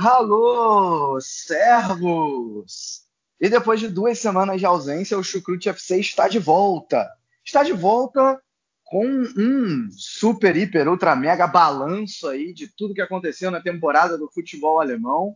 [0.00, 3.02] Alô, servos!
[3.40, 7.10] E depois de duas semanas de ausência, o Chucrute FC está de volta.
[7.42, 8.38] Está de volta
[8.84, 14.30] com um super, hiper, ultra, mega balanço aí de tudo que aconteceu na temporada do
[14.30, 15.34] futebol alemão.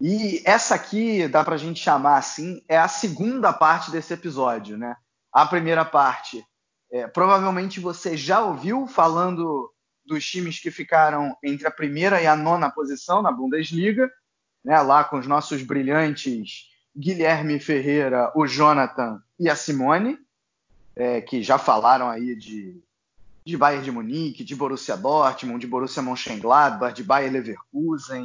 [0.00, 4.94] E essa aqui, dá pra gente chamar assim, é a segunda parte desse episódio, né?
[5.32, 6.46] A primeira parte,
[6.92, 9.68] é, provavelmente você já ouviu falando
[10.04, 14.10] dos times que ficaram entre a primeira e a nona posição na Bundesliga,
[14.64, 20.18] né, lá com os nossos brilhantes Guilherme Ferreira, o Jonathan e a Simone,
[20.96, 22.82] é, que já falaram aí de,
[23.44, 28.24] de Bayern de Munique, de Borussia Dortmund, de Borussia Mönchengladbach, de Bayer Leverkusen,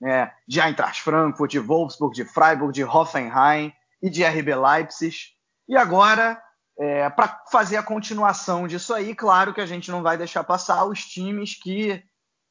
[0.00, 5.34] né, de Eintracht Frankfurt, de Wolfsburg, de Freiburg, de Hoffenheim e de RB Leipzig.
[5.66, 6.40] E agora
[6.78, 10.84] é, para fazer a continuação disso aí, claro que a gente não vai deixar passar
[10.84, 12.02] os times que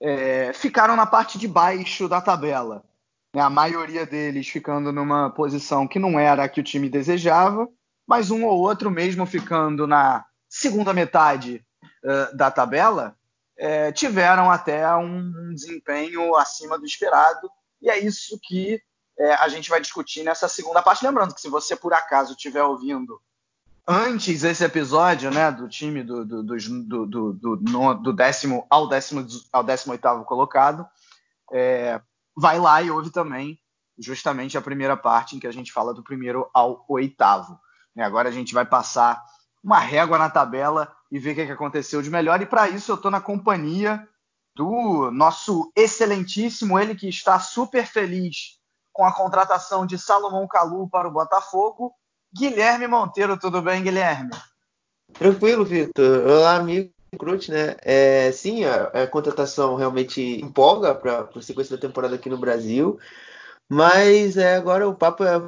[0.02, 2.83] é, ficaram na parte de baixo da tabela.
[3.35, 3.41] Né?
[3.41, 7.67] A maioria deles ficando numa posição que não era a que o time desejava,
[8.07, 11.66] mas um ou outro, mesmo ficando na segunda metade
[12.03, 13.17] uh, da tabela,
[13.57, 17.49] é, tiveram até um desempenho acima do esperado.
[17.81, 18.81] E é isso que
[19.17, 21.05] é, a gente vai discutir nessa segunda parte.
[21.05, 23.21] Lembrando que se você por acaso estiver ouvindo
[23.87, 26.57] antes desse episódio, né, do time do, do, do,
[27.33, 30.88] do, do, do décimo ao décimo, ao décimo oitavo colocado,
[31.51, 32.01] é,
[32.35, 33.59] vai lá e ouve também
[33.97, 37.59] justamente a primeira parte em que a gente fala do primeiro ao oitavo.
[37.95, 38.03] Né?
[38.03, 39.23] Agora a gente vai passar
[39.63, 42.41] uma régua na tabela e ver o que, que aconteceu de melhor.
[42.41, 44.07] E para isso eu estou na companhia
[44.55, 48.59] do nosso excelentíssimo, ele que está super feliz
[48.91, 51.93] com a contratação de Salomão Calu para o Botafogo,
[52.35, 54.31] Guilherme Monteiro, tudo bem, Guilherme?
[55.13, 56.27] Tranquilo, Vitor.
[56.27, 57.75] Olá, amigo Crute, né?
[57.83, 62.99] É, sim, a, a, contratação realmente empolga para a sequência da temporada aqui no Brasil,
[63.69, 65.39] mas é, agora o papo é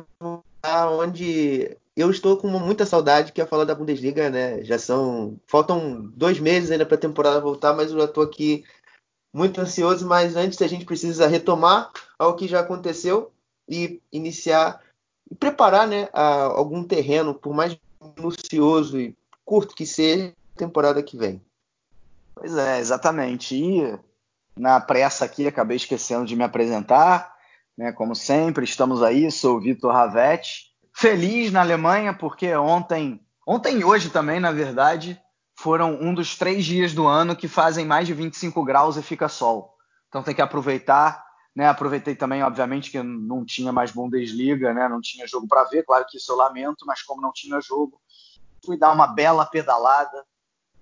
[0.92, 4.64] onde eu estou com muita saudade, que é falar da Bundesliga, né?
[4.64, 5.40] Já são.
[5.48, 8.64] Faltam dois meses ainda para a temporada voltar, mas eu já estou aqui
[9.34, 10.06] muito ansioso.
[10.06, 13.32] Mas antes a gente precisa retomar ao que já aconteceu
[13.68, 14.80] e iniciar
[15.30, 17.78] e preparar né, algum terreno, por mais
[18.16, 21.42] minucioso e curto que seja, temporada que vem.
[22.34, 23.56] Pois é, exatamente.
[23.56, 23.98] E
[24.56, 27.34] na pressa aqui, acabei esquecendo de me apresentar.
[27.78, 30.72] Né, como sempre, estamos aí, sou o Vitor Ravetti.
[30.94, 35.20] Feliz na Alemanha, porque ontem, ontem e hoje também, na verdade,
[35.58, 39.28] foram um dos três dias do ano que fazem mais de 25 graus e fica
[39.28, 39.76] sol.
[40.08, 41.26] Então tem que aproveitar
[41.56, 45.84] né, aproveitei também, obviamente, que não tinha mais Bundesliga, né, não tinha jogo para ver,
[45.84, 48.00] claro que isso eu lamento, mas como não tinha jogo,
[48.66, 50.26] fui dar uma bela pedalada,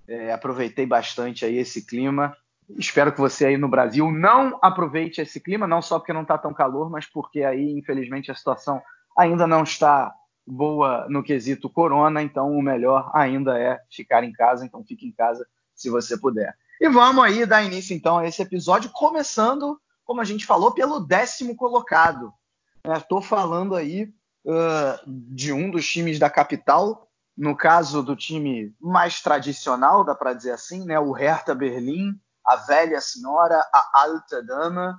[0.08, 2.36] é, aproveitei bastante aí esse clima.
[2.78, 6.38] Espero que você aí no Brasil não aproveite esse clima, não só porque não está
[6.38, 8.82] tão calor, mas porque aí, infelizmente, a situação
[9.18, 10.14] ainda não está
[10.46, 15.12] boa no quesito corona, então o melhor ainda é ficar em casa, então fique em
[15.12, 15.46] casa
[15.76, 16.56] se você puder.
[16.82, 21.00] E vamos aí dar início então a esse episódio, começando como a gente falou, pelo
[21.00, 22.34] décimo colocado.
[22.98, 23.26] Estou né?
[23.26, 24.14] falando aí
[24.46, 30.34] uh, de um dos times da capital, no caso do time mais tradicional, dá para
[30.34, 31.00] dizer assim, né?
[31.00, 32.14] o Hertha Berlim,
[32.46, 34.98] a velha senhora, a Alta Dama,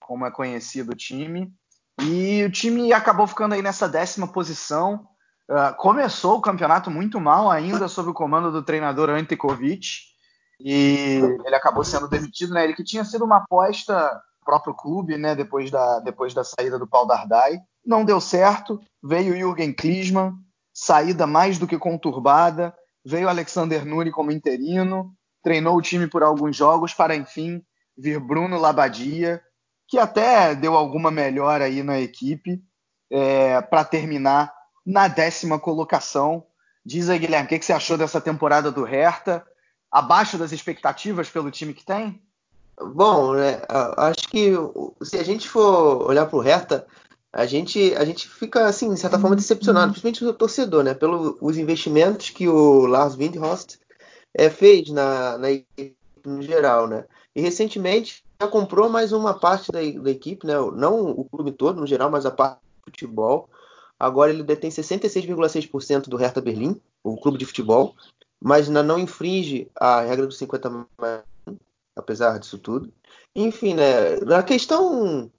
[0.00, 1.52] como é conhecido o time.
[2.00, 5.06] E o time acabou ficando aí nessa décima posição.
[5.48, 10.14] Uh, começou o campeonato muito mal, ainda sob o comando do treinador Ante Kovic,
[10.58, 12.64] e ele acabou sendo demitido, né?
[12.64, 16.86] Ele que tinha sido uma aposta próprio clube, né, depois da, depois da saída do
[16.86, 17.58] Paul Dardai.
[17.84, 20.34] Não deu certo, veio o Jürgen Klinsmann,
[20.72, 22.74] saída mais do que conturbada,
[23.04, 27.62] veio Alexander Nuri como interino, treinou o time por alguns jogos para, enfim,
[27.96, 29.42] vir Bruno Labadia,
[29.86, 32.62] que até deu alguma melhora aí na equipe,
[33.10, 34.52] é, para terminar
[34.84, 36.46] na décima colocação.
[36.84, 39.46] Diz aí, Guilherme, o que, que você achou dessa temporada do Hertha?
[39.90, 42.23] Abaixo das expectativas pelo time que tem?
[42.80, 44.52] Bom, né, acho que
[45.02, 46.86] se a gente for olhar para o Hertha,
[47.32, 50.94] a gente, a gente fica, assim, de certa forma, decepcionado, principalmente o torcedor, né?
[50.94, 53.76] Pelos investimentos que o Lars Windhorst
[54.32, 57.04] é, fez na, na equipe no geral, né?
[57.34, 60.54] E recentemente já comprou mais uma parte da, da equipe, né?
[60.76, 63.48] Não o clube todo, no geral, mas a parte do futebol.
[63.98, 67.96] Agora ele detém 66,6% do Hertha Berlim, o clube de futebol,
[68.40, 71.22] mas ainda não infringe a regra dos 50 mais,
[71.96, 72.92] apesar disso tudo.
[73.34, 74.16] Enfim, né?
[74.20, 75.30] Na questão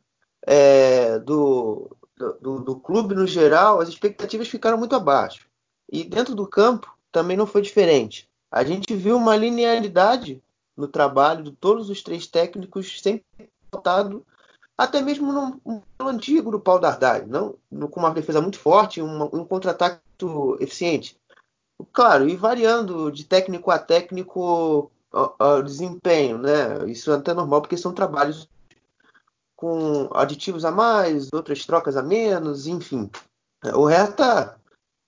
[0.45, 1.95] é, do,
[2.41, 5.47] do, do, clube no geral, as expectativas ficaram muito abaixo.
[5.91, 8.29] E dentro do campo também não foi diferente.
[8.51, 10.41] A gente viu uma linearidade
[10.75, 13.25] no trabalho de todos os três técnicos, sempre
[13.71, 14.25] voltado
[14.77, 17.57] até mesmo no, no antigo do Paulo Dardai, não
[17.89, 20.01] com uma defesa muito forte, um, um contra-ataque
[20.59, 21.17] eficiente.
[21.91, 24.91] Claro, e variando de técnico a técnico
[25.39, 26.85] o desempenho, né?
[26.87, 28.49] Isso é até normal porque são trabalhos
[29.55, 33.09] com aditivos a mais, outras trocas a menos, enfim.
[33.73, 34.59] O Hertha,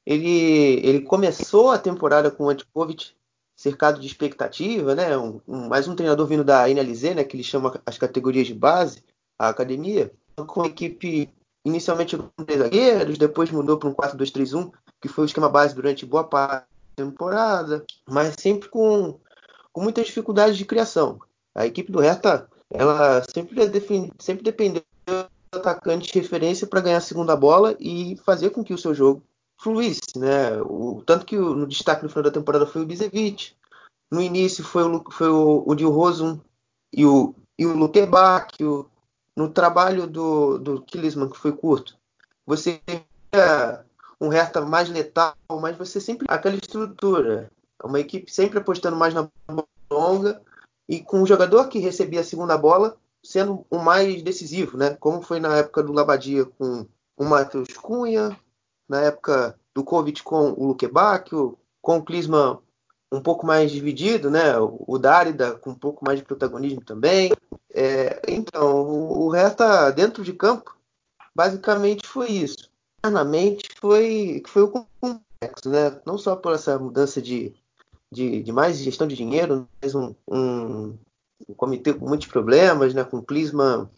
[0.06, 3.13] ele, ele começou a temporada com o Antikovic
[3.56, 5.18] cercado de expectativa, né?
[5.18, 7.24] Um, um, mais um treinador vindo da NLZ, né?
[7.24, 9.04] Que ele chama as categorias de base,
[9.38, 10.12] a academia,
[10.48, 11.30] com a equipe
[11.65, 14.71] inicialmente com três zagueiros, depois mudou para um 4-2-3-1,
[15.01, 16.65] que foi o esquema base durante boa parte
[16.95, 19.19] da temporada, mas sempre com,
[19.77, 21.21] com muitas dificuldades de criação.
[21.53, 23.56] A equipe do Hertha ela sempre,
[24.18, 25.27] sempre dependeu do
[25.59, 29.21] atacante de referência para ganhar a segunda bola e fazer com que o seu jogo
[29.56, 30.59] fluísse, né?
[30.63, 33.51] O, tanto que o, no destaque no final da temporada foi o Bizevic,
[34.09, 36.39] no início foi o, foi o, o Rosum
[36.91, 38.89] e o, e o Luque Bacchio,
[39.35, 41.95] no trabalho do, do Killisman, que foi curto,
[42.47, 42.81] você
[43.31, 43.80] é
[44.19, 47.51] um reta mais letal, mas você sempre aquela estrutura,
[47.83, 49.29] uma equipe sempre apostando mais na
[49.91, 50.41] longa
[50.88, 54.95] e com o jogador que recebia a segunda bola sendo o mais decisivo, né?
[54.95, 56.88] Como foi na época do Labadia com
[57.18, 58.38] o Matheus Cunha,
[58.88, 62.59] na época do Kovic com o Luque Bacchio, com o Klinsmann
[63.12, 64.57] um pouco mais dividido, né?
[64.59, 67.31] O Dárida com um pouco mais de protagonismo também.
[67.73, 69.63] É, então, o, resto
[69.95, 70.75] dentro de campo,
[71.35, 72.69] basicamente foi isso.
[73.00, 76.01] Internamente foi, foi o complexo, né?
[76.06, 77.56] Não só por essa mudança de,
[78.12, 80.98] de, de mais gestão de dinheiro, mas um, um,
[81.48, 83.04] um, comitê com muitos problemas, né?
[83.04, 83.89] Com o Klinsmann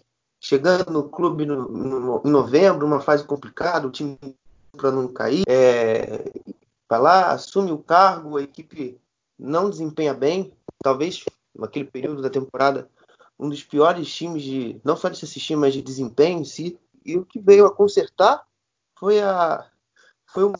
[0.41, 4.17] chegando no clube no, no, em novembro, uma fase complicada, o time
[4.71, 6.31] para não cair, é,
[6.87, 8.97] vai lá, assume o cargo, a equipe
[9.37, 11.23] não desempenha bem, talvez
[11.57, 12.89] naquele período da temporada
[13.39, 16.77] um dos piores times de não só de se assistir, mas de desempenho em si.
[17.05, 18.45] E o que veio a consertar
[18.97, 19.65] foi a
[20.27, 20.53] foi o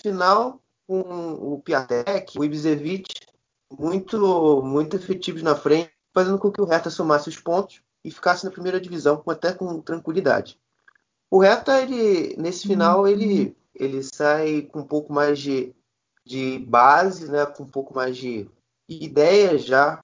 [0.00, 3.26] final com o Piatek, o Ibisevic,
[3.78, 8.44] muito, muito efetivos na frente, fazendo com que o Hertha somasse os pontos e ficasse
[8.44, 10.58] na primeira divisão, até com tranquilidade.
[11.30, 15.74] O Hertha, ele, nesse final, ele, ele sai com um pouco mais de,
[16.24, 18.48] de base, né, com um pouco mais de
[18.88, 20.02] ideias já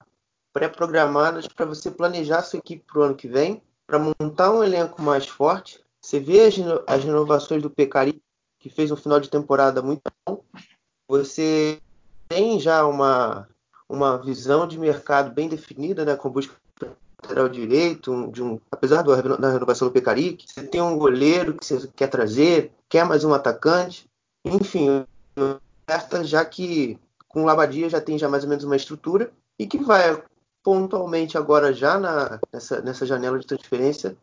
[0.51, 5.01] pré-programadas para você planejar sua equipe para o ano que vem, para montar um elenco
[5.01, 5.79] mais forte.
[6.01, 6.55] Você vê as,
[6.87, 8.21] as renovações do Pecari,
[8.59, 10.43] que fez um final de temporada muito bom.
[11.11, 11.81] Você
[12.29, 13.45] tem já uma,
[13.89, 16.55] uma visão de mercado bem definida, né, com busca
[17.21, 21.65] lateral direito, de um, apesar do, da renovação do Pecaric, você tem um goleiro que
[21.65, 24.09] você quer trazer, quer mais um atacante,
[24.45, 25.05] enfim,
[26.23, 29.79] já que com o Labadia já tem já mais ou menos uma estrutura e que
[29.79, 30.23] vai
[30.63, 34.15] pontualmente agora já na, nessa, nessa janela de transferência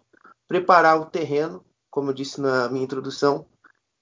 [0.48, 3.44] preparar o terreno, como eu disse na minha introdução,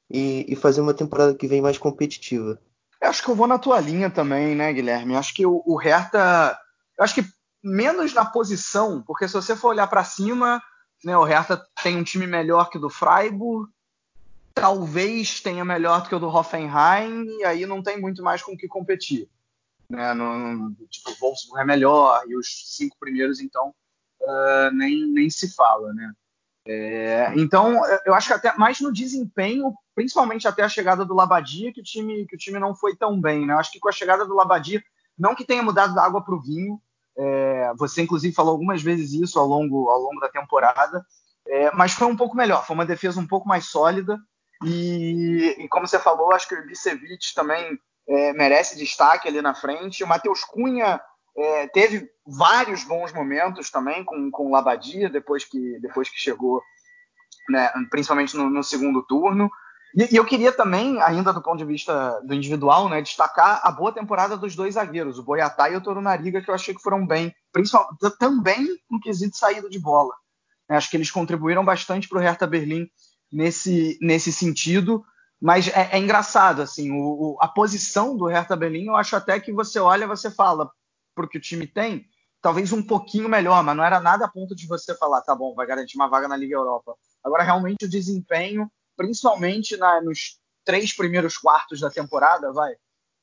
[0.09, 2.61] e, e fazer uma temporada que vem mais competitiva.
[3.01, 5.13] Eu acho que eu vou na tua linha também, né, Guilherme?
[5.13, 6.59] Eu acho que o, o Hertha,
[6.99, 7.25] eu acho que
[7.63, 10.63] menos na posição, porque se você for olhar para cima,
[11.05, 13.71] né, o Hertha tem um time melhor que o do Freiburg,
[14.55, 18.53] talvez tenha melhor do que o do Hoffenheim, e aí não tem muito mais com
[18.53, 19.29] o que competir.
[19.89, 20.15] Né?
[20.15, 23.75] No, no, tipo, o Wolfsburg é melhor, e os cinco primeiros, então,
[24.23, 25.93] uh, nem, nem se fala.
[25.93, 26.11] Né?
[26.69, 31.73] É, então, eu acho que até mais no desempenho, principalmente até a chegada do Labadia,
[31.73, 33.47] que o time, que o time não foi tão bem.
[33.47, 33.55] Né?
[33.55, 34.83] Eu acho que com a chegada do Labadia,
[35.17, 36.81] não que tenha mudado da água para o vinho,
[37.17, 41.05] é, você inclusive falou algumas vezes isso ao longo, ao longo da temporada,
[41.49, 44.19] é, mas foi um pouco melhor, foi uma defesa um pouco mais sólida.
[44.65, 49.55] E, e como você falou, acho que o Ibisevic também é, merece destaque ali na
[49.55, 50.03] frente.
[50.03, 51.01] O Matheus Cunha
[51.37, 56.63] é, teve vários bons momentos também com, com o Labadia depois que, depois que chegou,
[57.49, 59.51] né, principalmente no, no segundo turno.
[59.95, 63.71] E, e, eu queria também, ainda do ponto de vista do individual, né, destacar a
[63.71, 67.07] boa temporada dos dois zagueiros, o Boiatá e o Torunariga, que eu achei que foram
[67.07, 70.15] bem, principalmente também no quesito saída de bola.
[70.69, 72.89] Acho que eles contribuíram bastante para o Hertha Berlim
[73.31, 75.05] nesse, nesse sentido.
[75.41, 79.39] Mas é, é engraçado, assim, o, o, a posição do Hertha Berlim, eu acho até
[79.39, 80.71] que você olha, você fala,
[81.17, 82.07] porque o time tem,
[82.41, 85.55] talvez um pouquinho melhor, mas não era nada a ponto de você falar, tá bom,
[85.55, 86.95] vai garantir uma vaga na Liga Europa.
[87.25, 92.75] Agora, realmente, o desempenho, principalmente na, nos três primeiros quartos da temporada, vai,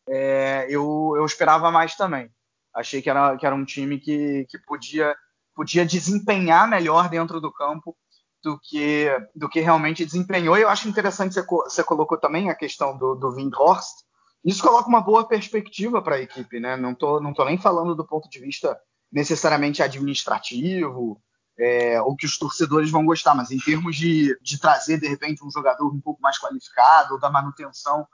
[0.10, 2.30] é, eu, eu esperava mais também.
[2.74, 5.16] Achei que era, que era um time que, que podia,
[5.56, 7.96] podia desempenhar melhor dentro do campo
[8.44, 10.58] do que, do que realmente desempenhou.
[10.58, 14.04] E eu acho interessante você, você colocou também a questão do, do Windhorst.
[14.44, 16.76] Isso coloca uma boa perspectiva para a equipe, né?
[16.76, 18.78] Não tô, não tô nem falando do ponto de vista
[19.12, 21.22] necessariamente administrativo,
[21.58, 25.46] é, ou que os torcedores vão gostar, mas em termos de, de trazer, de repente,
[25.46, 28.08] um jogador um pouco mais qualificado, ou da manutenção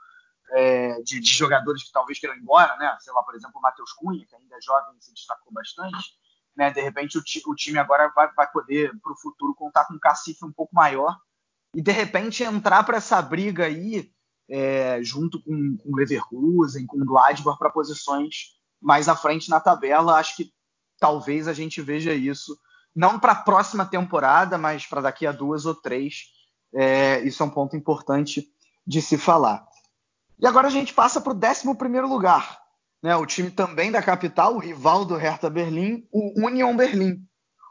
[0.52, 2.96] é, de, de, jogadores que talvez queiram ir embora, né?
[3.00, 6.20] Sei lá, por exemplo, o Matheus Cunha, que ainda é jovem e se destacou bastante
[6.56, 6.70] né?
[6.70, 9.98] De repente o, o time agora vai, vai poder para o futuro contar com um
[9.98, 11.16] cacife um pouco maior
[11.74, 14.12] e de repente entrar para essa briga aí
[14.50, 20.18] é, junto com, com Leverkusen, com Gladbach para posições mais à frente na tabela.
[20.18, 20.52] Acho que
[20.98, 22.58] talvez a gente veja isso
[22.94, 26.24] não para a próxima temporada, mas para daqui a duas ou três.
[26.74, 28.48] É, isso é um ponto importante
[28.86, 29.66] de se falar.
[30.38, 32.60] E agora a gente passa para o 11 primeiro lugar
[33.02, 37.24] né, o time também da capital, o rival do Hertha Berlim, o Union Berlim.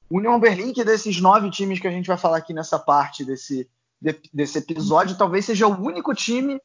[0.09, 3.69] Union Berlim, que desses nove times que a gente vai falar aqui nessa parte desse,
[4.01, 6.59] de, desse episódio, talvez seja o único time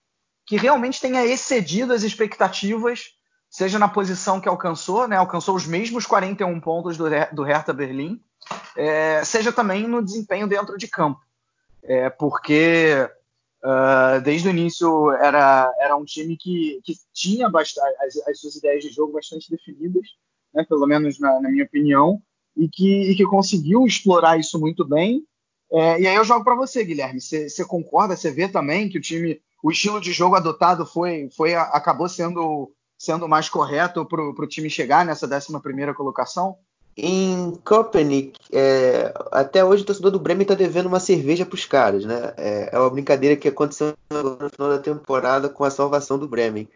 [0.46, 3.14] que realmente tenha excedido as expectativas,
[3.48, 8.22] seja na posição que alcançou, né, alcançou os mesmos 41 pontos do, do Hertha Berlim,
[8.76, 11.20] é, seja também no desempenho dentro de campo.
[11.82, 13.08] É, porque
[13.64, 18.56] Uh, desde o início era, era um time que, que tinha bastante, as, as suas
[18.56, 20.06] ideias de jogo bastante definidas,
[20.52, 22.20] né, pelo menos na, na minha opinião,
[22.54, 25.26] e que, e que conseguiu explorar isso muito bem.
[25.74, 27.20] É, e aí eu jogo para você, Guilherme.
[27.20, 28.16] Você concorda?
[28.16, 32.70] Você vê também que o time, o estilo de jogo adotado foi, foi acabou sendo,
[32.96, 36.56] sendo mais correto para o time chegar nessa 11 primeira colocação?
[36.96, 41.64] Em Copenhague, é, até hoje o torcedor do Bremen está devendo uma cerveja para os
[41.64, 42.32] caras, né?
[42.36, 46.68] É, é, uma brincadeira que aconteceu no final da temporada com a salvação do Bremen.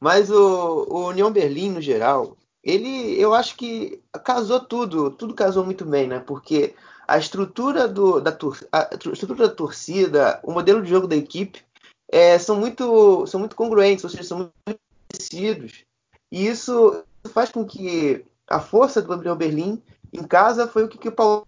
[0.00, 5.64] Mas o, o União Berlim, no geral, ele, eu acho que casou tudo, tudo casou
[5.64, 6.18] muito bem, né?
[6.18, 6.74] Porque
[7.10, 8.30] a estrutura, do, da,
[8.70, 11.60] a estrutura da torcida, o modelo de jogo da equipe
[12.08, 15.84] é, são, muito, são muito congruentes, ou seja, são muito parecidos.
[16.30, 17.02] E isso
[17.32, 21.44] faz com que a força do Gabriel Berlim em casa foi o que, que pausou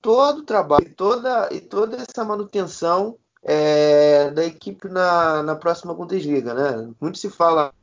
[0.00, 5.92] todo o trabalho e toda, e toda essa manutenção é, da equipe na, na próxima
[5.92, 6.54] Bundesliga.
[6.54, 6.94] Né?
[7.00, 7.74] Muito se fala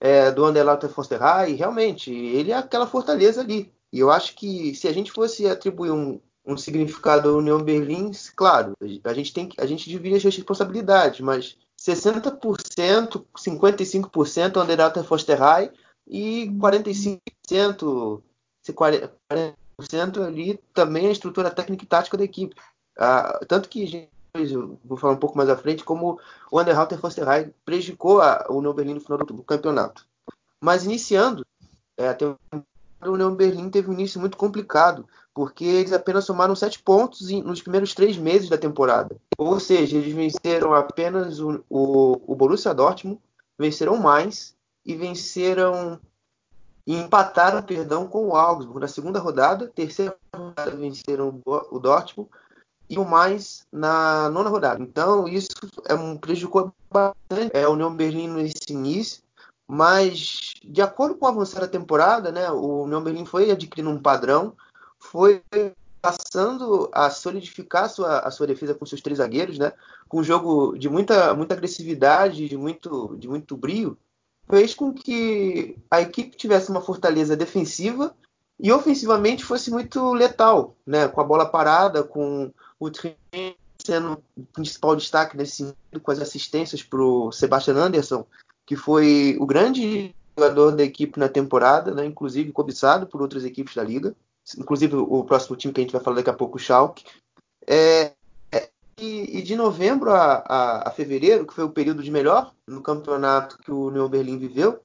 [0.00, 3.72] é, do Anderlecht Fosterhai, e realmente, ele é aquela fortaleza ali.
[3.92, 8.72] E eu acho que se a gente fosse atribuir um, um significado União Berlim, claro,
[9.04, 15.70] a gente tem a gente divide as responsabilidades, mas 60%, 55% Anderlecht Fosterhai,
[16.08, 18.22] e 45%,
[18.66, 22.56] 40% ali também a estrutura técnica e tática da equipe.
[22.98, 26.18] Ah, tanto que eu vou falar um pouco mais à frente como
[26.50, 30.06] o Underhalter Fosterheim prejudicou a, União Berlim no final do, campeonato.
[30.60, 31.46] Mas iniciando,
[31.96, 32.10] é,
[33.06, 35.06] o União Berlim teve um início muito complicado,
[35.38, 39.14] porque eles apenas somaram sete pontos nos primeiros três meses da temporada.
[39.38, 43.20] Ou seja, eles venceram apenas o, o, o Borussia Dortmund,
[43.56, 46.00] venceram mais e venceram
[46.84, 52.28] e empataram, perdão, com o Augsburg na segunda rodada, terceira rodada venceram o Dortmund
[52.90, 54.82] e o mais na nona rodada.
[54.82, 55.54] Então isso
[55.86, 59.22] é um prejudicou bastante é, a União Berlim nesse início,
[59.68, 64.02] mas de acordo com o avançar da temporada, né, o União Berlim foi adquirindo um
[64.02, 64.52] padrão,
[65.10, 65.42] foi
[66.00, 69.72] passando a solidificar a sua, a sua defesa com seus três zagueiros, né,
[70.08, 73.98] com um jogo de muita, muita agressividade, de muito, de muito brio,
[74.48, 78.14] fez com que a equipe tivesse uma fortaleza defensiva
[78.58, 81.06] e ofensivamente fosse muito letal, né?
[81.06, 82.50] Com a bola parada, com
[82.80, 83.16] o Trent
[83.78, 88.26] sendo o principal destaque nesse sentido, com as assistências para o Sebastian Anderson,
[88.66, 92.04] que foi o grande jogador da equipe na temporada, né?
[92.04, 94.14] inclusive cobiçado por outras equipes da liga,
[94.56, 97.04] inclusive o próximo time que a gente vai falar daqui a pouco, o Schalke.
[97.66, 98.12] É,
[98.98, 102.82] e, e de novembro a, a, a, fevereiro, que foi o período de melhor no
[102.82, 104.80] campeonato que o União Berlim viveu,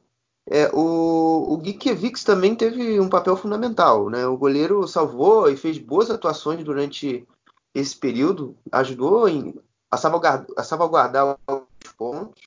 [0.50, 4.10] é, o, o Gikiewicz também teve um papel fundamental.
[4.10, 4.26] Né?
[4.28, 7.26] O goleiro salvou e fez boas atuações durante
[7.74, 9.56] esse período, ajudou em,
[9.90, 12.42] a, salvaguardar, a salvaguardar os pontos.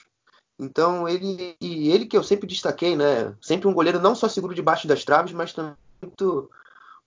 [0.59, 3.35] Então, ele, ele que eu sempre destaquei, né?
[3.43, 6.49] Sempre um goleiro não só seguro debaixo das traves, mas também muito,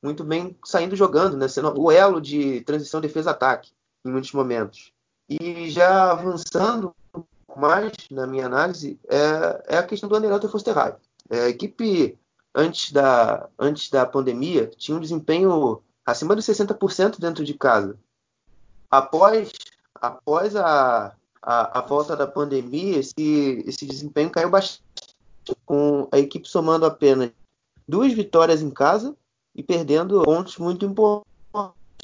[0.02, 1.48] muito bem saindo jogando, né?
[1.48, 3.72] Sendo o elo de transição defesa-ataque
[4.06, 4.92] em muitos momentos.
[5.30, 6.96] E já avançando
[7.56, 10.94] mais na minha análise, é, é a questão do Anderlecht Fosterheim.
[11.30, 12.18] É, a equipe,
[12.56, 17.98] antes da, antes da pandemia, tinha um desempenho acima de 60% dentro de casa.
[18.90, 19.52] Após,
[19.94, 24.84] após a, a, a volta da pandemia, esse, esse desempenho caiu bastante,
[25.66, 27.32] com a equipe somando apenas
[27.88, 29.16] duas vitórias em casa
[29.56, 31.30] e perdendo pontos muito importantes.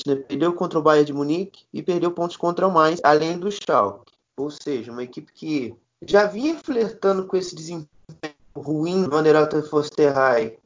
[0.06, 0.16] Né?
[0.16, 4.14] Perdeu contra o Bayern de Munique e perdeu pontos contra o Mainz, além do Schalke.
[4.38, 5.75] Ou seja, uma equipe que
[6.06, 7.88] já vinha flertando com esse desempenho
[8.56, 10.58] ruim do Vanderlei Fosterheim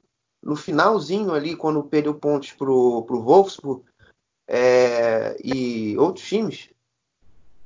[0.42, 3.84] no finalzinho ali, quando perdeu pontos para o Wolfsburg
[4.48, 6.70] é, e outros times,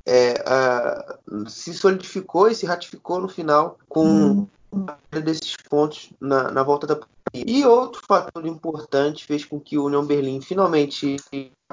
[0.05, 1.17] é, a,
[1.47, 4.85] se solidificou e se ratificou no final com hum.
[5.23, 6.99] desses pontos na, na volta da
[7.33, 11.17] e outro fator importante fez com que o União Berlim finalmente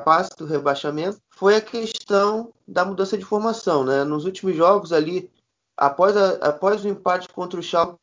[0.05, 4.03] passe do rebaixamento foi a questão da mudança de formação, né?
[4.03, 5.31] Nos últimos jogos ali,
[5.77, 7.99] após, a, após o empate contra o Schalke,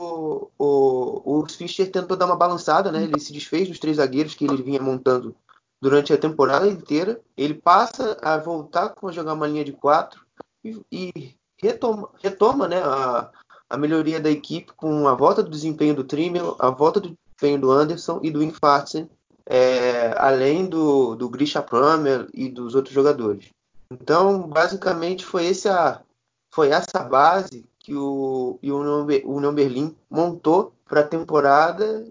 [0.00, 3.04] o, o, o Fischer tentou dar uma balançada, né?
[3.04, 5.36] Ele se desfez dos três zagueiros que ele vinha montando
[5.80, 7.20] durante a temporada inteira.
[7.36, 10.26] Ele passa a voltar a jogar uma linha de quatro
[10.64, 13.30] e, e retoma, retoma né, a,
[13.70, 17.60] a melhoria da equipe com a volta do desempenho do Trimmel, a volta do desempenho
[17.60, 19.08] do Anderson e do Infarsen,
[19.46, 23.50] é, além do, do Grisha Pramer e dos outros jogadores.
[23.90, 26.00] Então, basicamente, foi, esse a,
[26.50, 32.06] foi essa base que o, o União Berlim montou para a temporada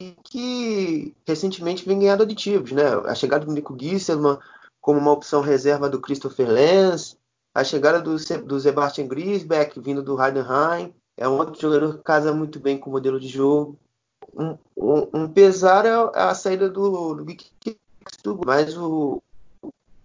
[0.00, 2.86] e que recentemente vem ganhando aditivos, né?
[3.06, 4.38] A chegada do Nico Gisselman
[4.80, 7.16] como uma opção reserva do Christopher Lenz,
[7.54, 12.32] a chegada do, do Sebastian Griesbeck vindo do Heidenheim, é um outro jogador que casa
[12.32, 13.78] muito bem com o modelo de jogo.
[14.34, 17.26] Um, um, um pesar é a saída do, do
[18.46, 19.22] mas o,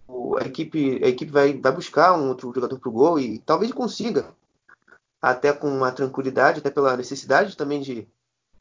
[0.06, 3.38] o, a equipe, a equipe vai, vai buscar um outro jogador para o gol e
[3.38, 4.26] talvez consiga
[5.20, 8.06] até com uma tranquilidade, até pela necessidade também de,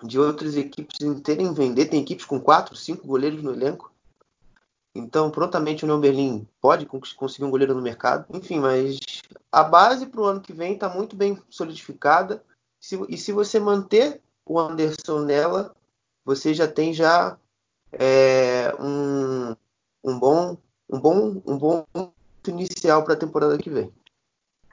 [0.04, 1.88] de outras equipes terem vender.
[1.88, 3.91] Tem equipes com quatro, cinco goleiros no elenco.
[4.97, 8.25] Então, prontamente o União Berlim pode conseguir um goleiro no mercado.
[8.33, 8.99] Enfim, mas
[9.51, 12.43] a base para o ano que vem está muito bem solidificada.
[13.10, 15.75] e se você manter o Anderson nela,
[16.25, 17.38] você já tem já
[17.91, 19.55] é, um,
[20.03, 20.57] um bom
[20.89, 21.86] um bom um bom
[22.47, 23.93] inicial para a temporada que vem.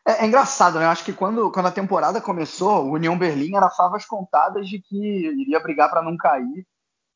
[0.07, 0.85] É, é, engraçado, né?
[0.85, 4.79] Eu acho que quando, quando a temporada começou, o União Berlim era favas contadas de
[4.79, 6.67] que iria brigar para não cair.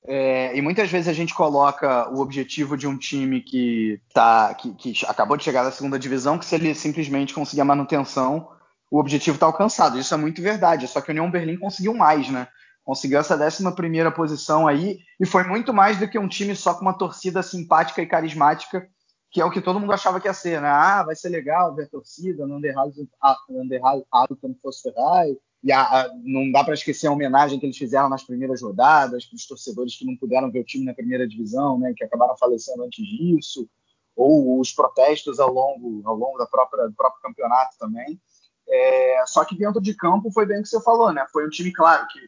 [0.06, 4.72] É, e muitas vezes a gente coloca o objetivo de um time que, tá, que,
[4.74, 8.48] que acabou de chegar da segunda divisão, que se ele simplesmente conseguir a manutenção,
[8.90, 9.98] o objetivo está alcançado.
[9.98, 10.88] Isso é muito verdade.
[10.88, 12.48] Só que o União Berlim conseguiu mais, né?
[12.84, 16.72] Conseguiu essa 11 primeira posição aí e foi muito mais do que um time só
[16.72, 18.88] com uma torcida simpática e carismática
[19.30, 20.68] que é o que todo mundo achava que ia ser, né?
[20.68, 26.62] Ah, vai ser legal ver a torcida, não Anderhalton Fosferai, e a, a, não dá
[26.62, 30.16] para esquecer a homenagem que eles fizeram nas primeiras rodadas para os torcedores que não
[30.16, 31.92] puderam ver o time na primeira divisão, né?
[31.96, 33.68] Que acabaram falecendo antes disso,
[34.14, 38.20] ou os protestos ao longo, ao longo da própria, do próprio campeonato também.
[38.68, 41.26] É, só que dentro de campo foi bem o que você falou, né?
[41.32, 42.20] Foi um time, claro, que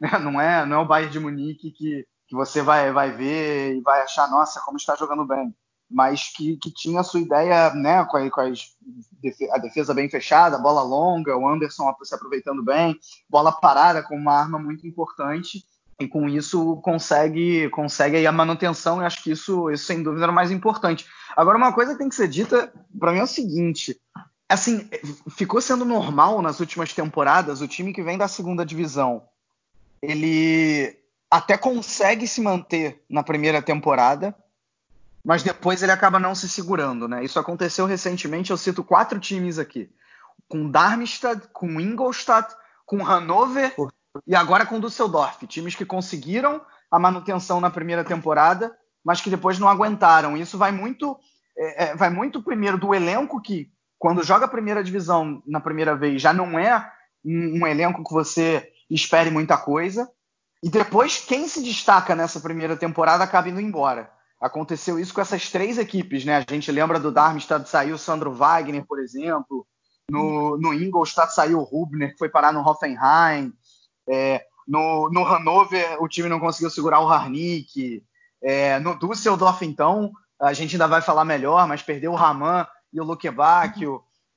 [0.00, 3.76] né, não, é, não é o Bayern de Munique que, que você vai, vai ver
[3.76, 5.54] e vai achar, nossa, como está jogando bem
[5.90, 8.76] mas que, que tinha a sua ideia, né, com, a, com as,
[9.52, 12.98] a defesa bem fechada, bola longa, o Anderson se aproveitando bem,
[13.28, 15.64] bola parada com uma arma muito importante
[16.00, 20.32] e com isso consegue consegue a manutenção e acho que isso, isso sem dúvida era
[20.32, 21.06] o mais importante.
[21.36, 23.98] Agora uma coisa que tem que ser dita para mim é o seguinte,
[24.48, 24.88] assim,
[25.30, 29.22] ficou sendo normal nas últimas temporadas o time que vem da segunda divisão,
[30.00, 30.96] ele
[31.30, 34.34] até consegue se manter na primeira temporada,
[35.28, 37.22] mas depois ele acaba não se segurando, né?
[37.22, 39.90] Isso aconteceu recentemente, eu cito quatro times aqui.
[40.48, 42.50] Com Darmstadt, com Ingolstadt,
[42.86, 43.76] com Hannover
[44.26, 45.46] e agora com Düsseldorf.
[45.46, 50.34] Times que conseguiram a manutenção na primeira temporada, mas que depois não aguentaram.
[50.34, 51.18] Isso vai muito,
[51.58, 55.94] é, é, vai muito primeiro do elenco que, quando joga a primeira divisão na primeira
[55.94, 56.90] vez, já não é
[57.22, 60.10] um, um elenco que você espere muita coisa.
[60.62, 64.16] E depois, quem se destaca nessa primeira temporada acaba indo embora.
[64.40, 66.36] Aconteceu isso com essas três equipes, né?
[66.36, 69.66] A gente lembra do Darmstadt saiu o Sandro Wagner, por exemplo.
[70.10, 73.52] No, no Ingolstadt saiu o Rubner, que foi parar no Hoffenheim.
[74.08, 78.02] É, no, no Hannover, o time não conseguiu segurar o Harnik.
[78.40, 83.00] É, no Düsseldorf, então, a gente ainda vai falar melhor, mas perdeu o Raman e
[83.00, 83.28] o Luke.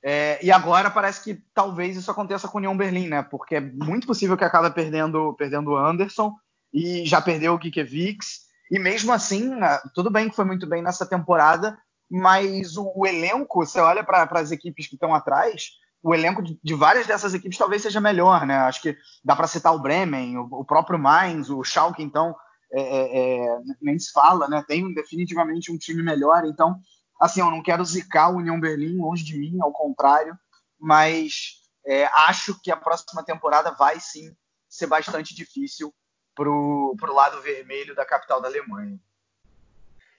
[0.02, 3.22] É, e agora parece que talvez isso aconteça com o Union Berlim, né?
[3.22, 6.34] Porque é muito possível que acabe perdendo, perdendo o Anderson
[6.72, 8.51] e já perdeu o Kikiewicz.
[8.72, 9.50] E mesmo assim,
[9.94, 11.78] tudo bem que foi muito bem nessa temporada,
[12.10, 16.58] mas o, o elenco, você olha para as equipes que estão atrás, o elenco de,
[16.64, 18.56] de, várias dessas equipes talvez seja melhor, né?
[18.56, 22.34] Acho que dá para citar o Bremen, o, o, próprio Mainz, o Schalke, então,
[22.72, 24.64] é, é, é, nem se fala, né?
[24.66, 26.80] Tem definitivamente um time melhor, então,
[27.20, 30.34] assim, eu não quero zicar o União Berlim longe de mim, ao contrário,
[30.80, 34.34] mas é, acho que a próxima temporada vai sim
[34.66, 35.92] ser bastante difícil
[36.34, 38.98] para o lado vermelho da capital da Alemanha.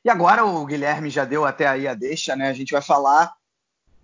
[0.04, 2.50] E agora o Guilherme já deu até aí a deixa, né?
[2.50, 3.34] A gente vai falar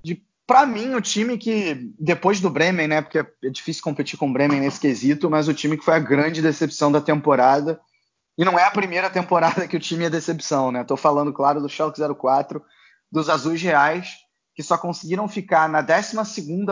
[0.01, 3.01] de, para mim, o time que, depois do Bremen, né?
[3.01, 5.99] Porque é difícil competir com o Bremen nesse quesito, mas o time que foi a
[5.99, 7.79] grande decepção da temporada.
[8.37, 10.85] E não é a primeira temporada que o time é decepção, né?
[10.85, 12.63] Tô falando, claro, do Schalke 04,
[13.11, 14.19] dos Azuis Reais,
[14.55, 16.15] que só conseguiram ficar na 12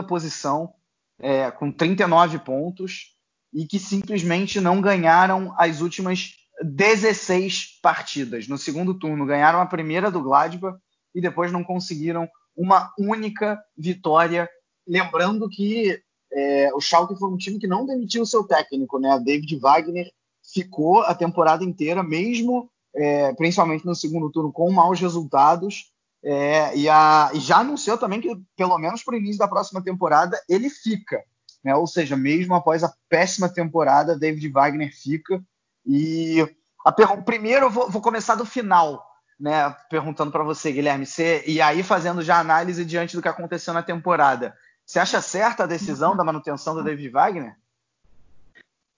[0.08, 0.73] posição,
[1.19, 3.17] é, com 39 pontos,
[3.54, 8.48] e que simplesmente não ganharam as últimas 16 partidas.
[8.48, 10.78] No segundo turno, ganharam a primeira do Gladbach
[11.14, 14.50] e depois não conseguiram uma única vitória.
[14.88, 16.00] Lembrando que
[16.32, 19.20] é, o Schalke foi um time que não demitiu seu técnico, né?
[19.24, 20.12] David Wagner
[20.54, 25.92] ficou a temporada inteira, mesmo é, principalmente no segundo turno, com maus resultados.
[26.24, 29.84] É, e, a, e, já anunciou também que, pelo menos para o início da próxima
[29.84, 31.24] temporada, ele fica.
[31.68, 31.76] Né?
[31.76, 35.44] Ou seja, mesmo após a péssima temporada, David Wagner fica.
[35.86, 36.48] E
[36.86, 37.22] a per...
[37.24, 39.06] primeiro eu vou, vou, começar do final,
[39.38, 39.76] né?
[39.90, 41.44] Perguntando para você, Guilherme, você...
[41.46, 44.56] e aí fazendo já análise diante do que aconteceu na temporada.
[44.86, 47.58] Você acha certa a decisão da manutenção do David Wagner?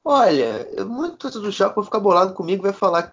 [0.06, 3.12] Olha, muito do Chaco vai ficar bolado comigo, vai falar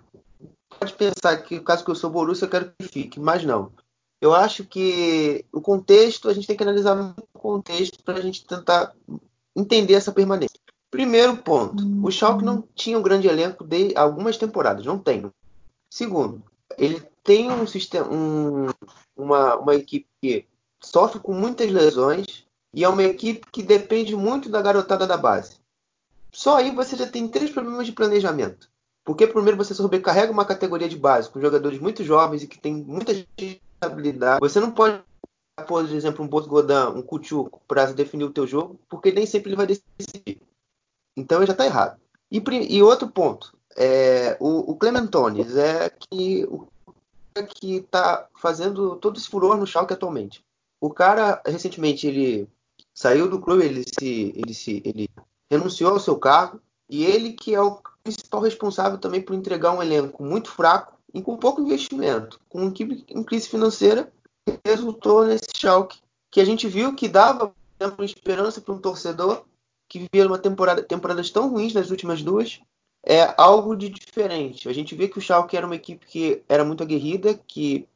[0.78, 3.72] pode pensar que, caso que eu sou Borussia, eu quero que fique, mas não.
[4.20, 8.46] Eu acho que o contexto, a gente tem que analisar o contexto para a gente
[8.46, 8.92] tentar
[9.56, 10.60] entender essa permanência.
[10.90, 15.30] Primeiro ponto, o Schalke não tinha um grande elenco de algumas temporadas, não tem.
[15.90, 16.42] Segundo,
[16.78, 18.66] ele tem um sistema, um,
[19.16, 20.46] uma, uma equipe que
[20.80, 25.56] sofre com muitas lesões e é uma equipe que depende muito da garotada da base.
[26.30, 28.68] Só aí você já tem três problemas de planejamento.
[29.04, 32.74] Porque primeiro você sobrecarrega uma categoria de base com jogadores muito jovens e que tem
[32.74, 33.12] muita
[33.80, 34.40] habilidade.
[34.40, 35.00] Você não pode,
[35.64, 39.50] por exemplo, um Boto Godin, um Kuchuk para definir o teu jogo, porque nem sempre
[39.50, 40.40] ele vai decidir.
[41.16, 41.98] Então já está errado.
[42.30, 46.66] E, e, outro ponto, é, o, o Clementones é que o
[47.54, 50.44] que está fazendo todo esse furor no Schalke atualmente.
[50.80, 52.48] O cara recentemente ele
[52.94, 55.08] saiu do clube, ele se, ele se, ele
[55.50, 59.82] renunciou ao seu cargo e ele que é o principal responsável também por entregar um
[59.82, 64.12] elenco muito fraco e com pouco investimento, com uma crise financeira,
[64.64, 65.98] resultou nesse Schalke
[66.30, 69.44] que a gente viu que dava exemplo, esperança para um torcedor
[69.88, 72.60] que vivia uma temporada, temporadas tão ruins nas últimas duas,
[73.04, 74.68] é algo de diferente.
[74.68, 77.86] A gente vê que o Schalke era uma equipe que era muito aguerrida, que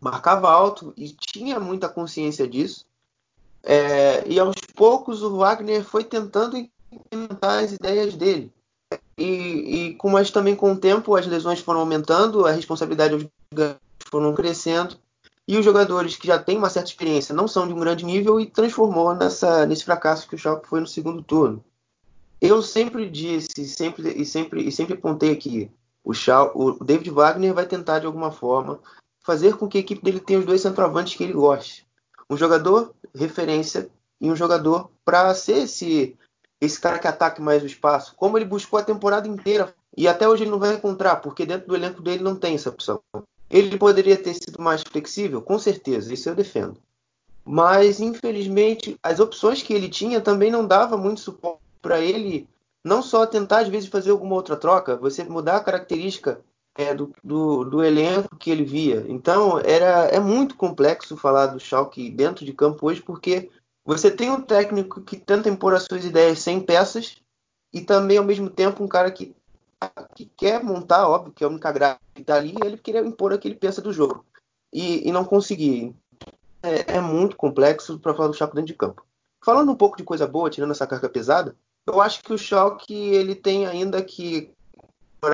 [0.00, 2.86] marcava alto e tinha muita consciência disso.
[3.62, 6.56] É, e aos poucos o Wagner foi tentando
[6.92, 8.52] implementar as ideias dele.
[9.18, 13.28] E, e com, mas também com o tempo as lesões foram aumentando, a responsabilidade
[14.08, 14.96] foram crescendo
[15.46, 18.40] e os jogadores que já têm uma certa experiência não são de um grande nível
[18.40, 21.62] e transformou nessa, nesse fracasso que o Schalke foi no segundo turno.
[22.40, 25.70] Eu sempre disse sempre, e sempre e sempre apontei aqui,
[26.02, 28.80] o, Schalke, o David Wagner vai tentar de alguma forma
[29.20, 31.86] fazer com que a equipe dele tenha os dois centroavantes que ele goste.
[32.28, 33.88] Um jogador referência
[34.20, 36.16] e um jogador para ser esse
[36.60, 40.26] esse cara que ataque mais o espaço, como ele buscou a temporada inteira e até
[40.26, 43.02] hoje ele não vai encontrar, porque dentro do elenco dele não tem essa opção.
[43.54, 45.40] Ele poderia ter sido mais flexível?
[45.40, 46.76] Com certeza, isso eu defendo.
[47.44, 52.48] Mas, infelizmente, as opções que ele tinha também não dava muito suporte para ele,
[52.82, 56.40] não só tentar, às vezes, fazer alguma outra troca, você mudar a característica
[56.76, 59.04] é, do, do, do, elenco que ele via.
[59.06, 63.50] Então, era, é muito complexo falar do Schalke dentro de campo hoje, porque
[63.84, 67.18] você tem um técnico que tenta impor as suas ideias sem peças
[67.72, 69.32] e também, ao mesmo tempo, um cara que
[70.14, 73.32] que quer montar, óbvio, que é a única graça que tá ali, ele queria impor
[73.32, 74.24] aquele peça do jogo.
[74.72, 75.94] E, e não conseguir.
[76.62, 79.04] É, é, muito complexo para falar do Schalke dentro de campo.
[79.44, 81.54] Falando um pouco de coisa boa, tirando essa carga pesada,
[81.86, 84.50] eu acho que o Schalke ele tem ainda que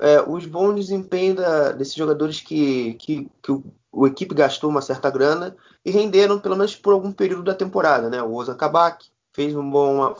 [0.02, 4.82] é, os bons desempenhos da, desses jogadores que, que, que o, o, equipe gastou uma
[4.82, 8.22] certa grana e renderam pelo menos por algum período da temporada, né?
[8.22, 9.70] O Ozan Kabak fez, um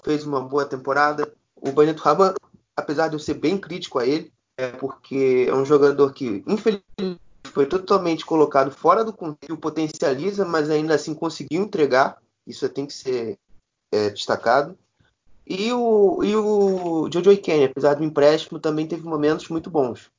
[0.05, 2.35] fez uma boa temporada, o Benito Raban
[2.81, 7.21] apesar de eu ser bem crítico a ele, é porque é um jogador que, infelizmente,
[7.53, 12.19] foi totalmente colocado fora do contexto, potencializa, mas ainda assim conseguiu entregar.
[12.47, 13.39] Isso tem que ser
[13.93, 14.77] é, destacado.
[15.47, 20.11] E o, e o Jojo Kenny, apesar do empréstimo, também teve momentos muito bons.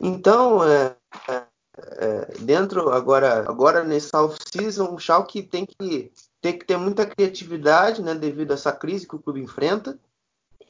[0.00, 0.96] Então, é,
[1.28, 1.44] é,
[1.76, 8.02] é, dentro agora, agora nesse off-season, o Schalke tem que, tem que ter muita criatividade,
[8.02, 9.98] né, devido a essa crise que o clube enfrenta,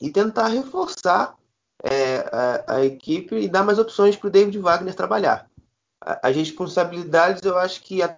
[0.01, 1.37] e tentar reforçar
[1.83, 5.49] é, a, a, equipe e dar mais opções para o David Wagner trabalhar.
[6.01, 8.17] As responsabilidades, eu acho que a,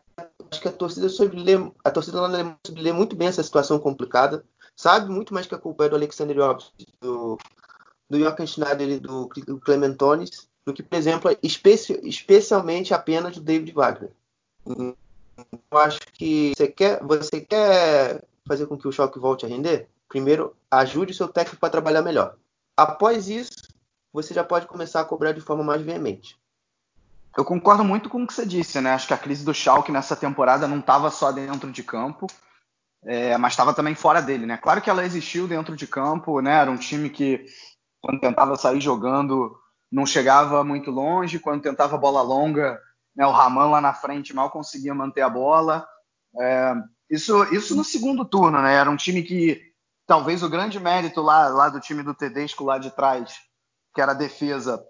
[0.51, 3.79] acho que a torcida sobre lê, a torcida lá na lê muito bem essa situação
[3.79, 4.45] complicada,
[4.77, 7.39] sabe muito mais que a culpa é do Alexander Jobs, do,
[8.09, 13.43] do Jochen Schneider e do, do Clementones, do que, por exemplo, especi, especialmente apenas do
[13.43, 14.11] David Wagner.
[14.67, 19.89] Eu acho que você quer, você quer fazer com que o choque volte a render?
[20.11, 22.35] Primeiro, ajude o seu técnico para trabalhar melhor.
[22.77, 23.69] Após isso,
[24.13, 26.37] você já pode começar a cobrar de forma mais veemente.
[27.39, 28.91] Eu concordo muito com o que você disse, né?
[28.93, 32.27] Acho que a crise do Schalke nessa temporada não estava só dentro de campo,
[33.05, 34.57] é, mas estava também fora dele, né?
[34.57, 36.57] Claro que ela existiu dentro de campo, né?
[36.57, 37.47] Era um time que,
[38.01, 39.57] quando tentava sair jogando,
[39.93, 42.81] não chegava muito longe, quando tentava bola longa,
[43.15, 45.87] né, o Raman lá na frente mal conseguia manter a bola.
[46.37, 46.75] É,
[47.09, 48.75] isso, isso no segundo turno, né?
[48.75, 49.70] Era um time que
[50.11, 53.33] talvez o grande mérito lá, lá do time do Tedesco lá de trás,
[53.95, 54.85] que era a defesa,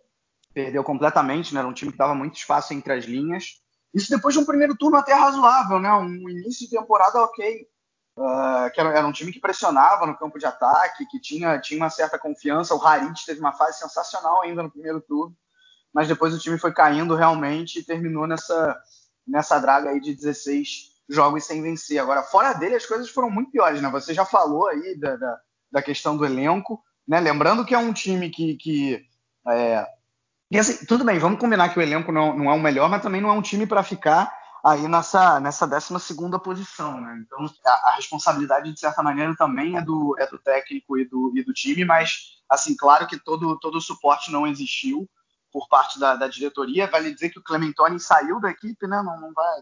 [0.55, 1.61] perdeu completamente, né?
[1.61, 3.61] Era um time que dava muito espaço entre as linhas.
[3.93, 5.93] Isso depois de um primeiro turno até razoável, né?
[5.93, 7.69] Um início de temporada ok.
[8.17, 11.79] Uh, que era, era, um time que pressionava no campo de ataque, que tinha, tinha
[11.79, 12.75] uma certa confiança.
[12.75, 15.37] O Harit teve uma fase sensacional ainda no primeiro turno,
[15.93, 18.75] mas depois o time foi caindo realmente e terminou nessa,
[19.29, 21.99] nessa draga aí de 16 jogos sem vencer.
[21.99, 23.91] Agora, fora dele, as coisas foram muito piores, né?
[23.91, 25.41] Você já falou aí da, da,
[25.73, 27.21] da questão do elenco, né?
[27.21, 28.57] Lembrando que é um time que.
[28.57, 29.07] que
[29.49, 29.87] é...
[30.51, 33.03] e assim, tudo bem, vamos combinar que o elenco não, não é o melhor, mas
[33.03, 34.33] também não é um time para ficar
[34.65, 35.95] aí nessa, nessa 12
[36.45, 37.23] posição, né?
[37.25, 41.33] Então a, a, responsabilidade, de certa maneira, também é do, é do técnico e do,
[41.35, 45.09] e do time, mas assim, claro que todo, todo o suporte não existiu
[45.53, 46.91] por parte da, da diretoria.
[46.91, 49.03] Vale dizer que o Clementoni saiu da equipe, né?
[49.03, 49.61] Não, não vai,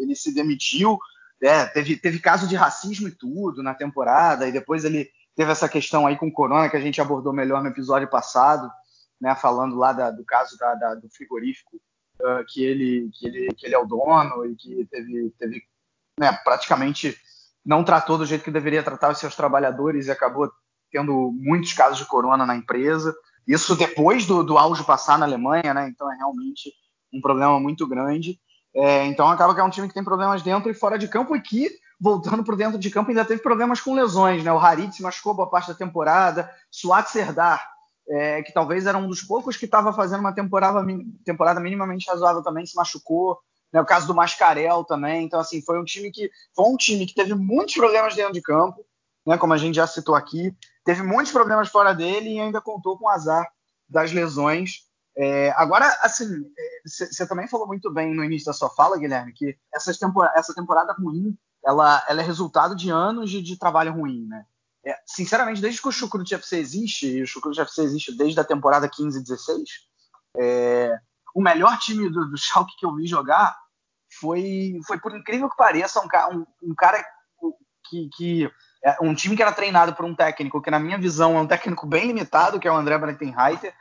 [0.00, 0.98] ele, se demitiu,
[1.42, 5.68] é, teve, teve caso de racismo e tudo na temporada, e depois ele teve essa
[5.68, 8.70] questão aí com o Corona, que a gente abordou melhor no episódio passado,
[9.20, 11.76] né, falando lá da, do caso da, da, do frigorífico,
[12.20, 15.62] uh, que, ele, que, ele, que ele é o dono e que teve, teve
[16.18, 17.16] né, praticamente
[17.64, 20.50] não tratou do jeito que deveria tratar os seus trabalhadores e acabou
[20.90, 23.14] tendo muitos casos de corona na empresa.
[23.46, 25.88] Isso depois do, do auge passar na Alemanha, né?
[25.88, 26.72] Então é realmente
[27.12, 28.40] um problema muito grande.
[28.74, 31.34] É, então acaba que é um time que tem problemas dentro e fora de campo
[31.34, 34.44] e que, voltando para dentro de campo, ainda teve problemas com lesões.
[34.44, 34.52] Né?
[34.52, 37.68] O Harit se machucou boa parte da temporada, Suat Serdar,
[38.08, 40.84] é, que talvez era um dos poucos que estava fazendo uma temporada,
[41.24, 43.38] temporada minimamente razoável também, se machucou.
[43.72, 43.80] Né?
[43.80, 45.24] O caso do Mascarel também.
[45.24, 48.42] Então, assim, foi um time que foi um time que teve muitos problemas dentro de
[48.42, 48.84] campo,
[49.26, 49.36] né?
[49.36, 50.54] como a gente já citou aqui,
[50.84, 53.46] teve muitos problemas fora dele e ainda contou com o azar
[53.88, 54.89] das lesões.
[55.22, 56.26] É, agora, assim,
[56.82, 60.38] você é, também falou muito bem no início da sua fala, Guilherme, que essa temporada,
[60.38, 64.46] essa temporada ruim, ela, ela, é resultado de anos de, de trabalho ruim, né?
[64.82, 68.44] É, sinceramente, desde que o Chucrute FC existe, e o Chucrute FC existe desde a
[68.44, 69.68] temporada 15 e 16,
[70.38, 70.98] é,
[71.34, 73.54] o melhor time do, do Schalke que eu vi jogar
[74.18, 77.04] foi, foi por incrível que pareça, um, um, um cara
[77.90, 78.50] que, que
[78.82, 81.46] é, um time que era treinado por um técnico que, na minha visão, é um
[81.46, 83.74] técnico bem limitado, que é o André Breitenreiter,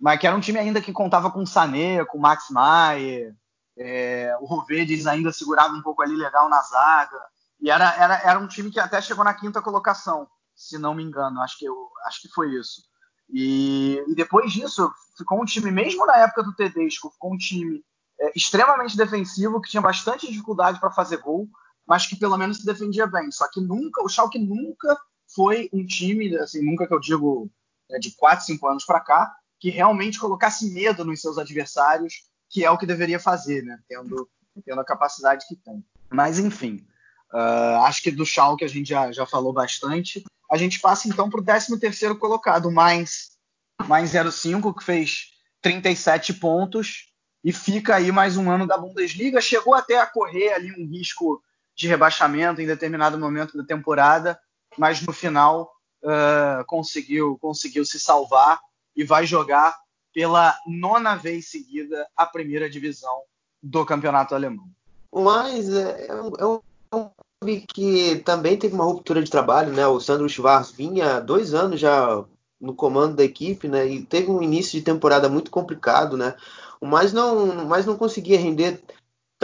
[0.00, 3.34] mas que era um time ainda que contava com o Sané, com o Max Maier,
[3.76, 7.20] é, o Rovedes ainda segurava um pouco ali legal na zaga,
[7.60, 11.02] e era, era, era um time que até chegou na quinta colocação, se não me
[11.02, 12.82] engano, acho que, eu, acho que foi isso.
[13.30, 17.82] E, e depois disso, ficou um time, mesmo na época do Tedesco, ficou um time
[18.20, 21.48] é, extremamente defensivo, que tinha bastante dificuldade para fazer gol,
[21.86, 23.30] mas que pelo menos se defendia bem.
[23.30, 24.98] Só que nunca, o Schalke nunca
[25.34, 27.50] foi um time, assim, nunca que eu digo
[27.90, 32.66] é, de 4, 5 anos para cá, que realmente colocasse medo nos seus adversários, que
[32.66, 33.78] é o que deveria fazer, né?
[33.88, 34.28] Tendo,
[34.62, 35.82] tendo a capacidade que tem.
[36.10, 36.86] Mas enfim,
[37.32, 40.22] uh, acho que do Schalke a gente já, já falou bastante.
[40.52, 43.38] A gente passa então para o 13 terceiro colocado, mais,
[43.86, 45.30] mais 05, que fez
[45.62, 49.40] 37 pontos e fica aí mais um ano da Bundesliga.
[49.40, 51.42] Chegou até a correr ali um risco
[51.74, 54.38] de rebaixamento em determinado momento da temporada,
[54.76, 55.72] mas no final
[56.02, 58.60] uh, conseguiu, conseguiu se salvar
[58.96, 59.76] e vai jogar
[60.12, 63.22] pela nona vez seguida a primeira divisão
[63.62, 64.68] do campeonato alemão.
[65.12, 66.60] Mas é, é, um,
[66.92, 69.86] é um clube que também teve uma ruptura de trabalho, né?
[69.86, 72.24] O Sandro Schwarz vinha dois anos já
[72.60, 73.86] no comando da equipe, né?
[73.86, 76.34] E teve um início de temporada muito complicado, né?
[76.80, 78.82] Mas não, mas não conseguia render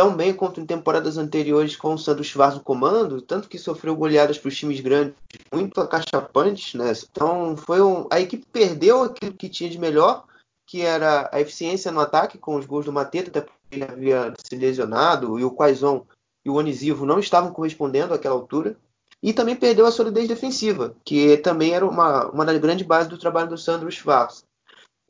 [0.00, 3.94] tão bem quanto em temporadas anteriores com o Sandro Schwarz no comando, tanto que sofreu
[3.94, 5.14] goleadas para os times grandes
[5.52, 6.90] muito acachapantes, né?
[7.12, 10.24] Então foi um, a equipe perdeu aquilo que tinha de melhor,
[10.66, 14.56] que era a eficiência no ataque com os gols do Mateta, até ele havia se
[14.56, 16.06] lesionado e o Quaison
[16.46, 18.78] e o Onisivo não estavam correspondendo àquela altura.
[19.22, 23.18] E também perdeu a solidez defensiva, que também era uma, uma das grandes bases do
[23.18, 24.46] trabalho do Sandro Schwarz.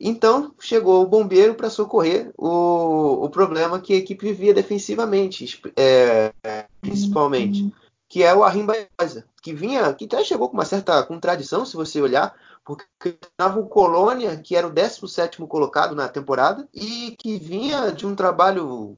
[0.03, 6.33] Então chegou o bombeiro para socorrer o, o problema que a equipe vivia defensivamente, é,
[6.81, 7.71] principalmente,
[8.09, 11.75] que é o Arrim Baeza, que vinha, que até chegou com uma certa contradição, se
[11.75, 12.35] você olhar,
[12.65, 12.85] porque
[13.21, 18.15] estava o Colônia, que era o 17 colocado na temporada, e que vinha de um
[18.15, 18.97] trabalho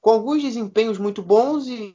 [0.00, 1.94] com alguns desempenhos muito bons e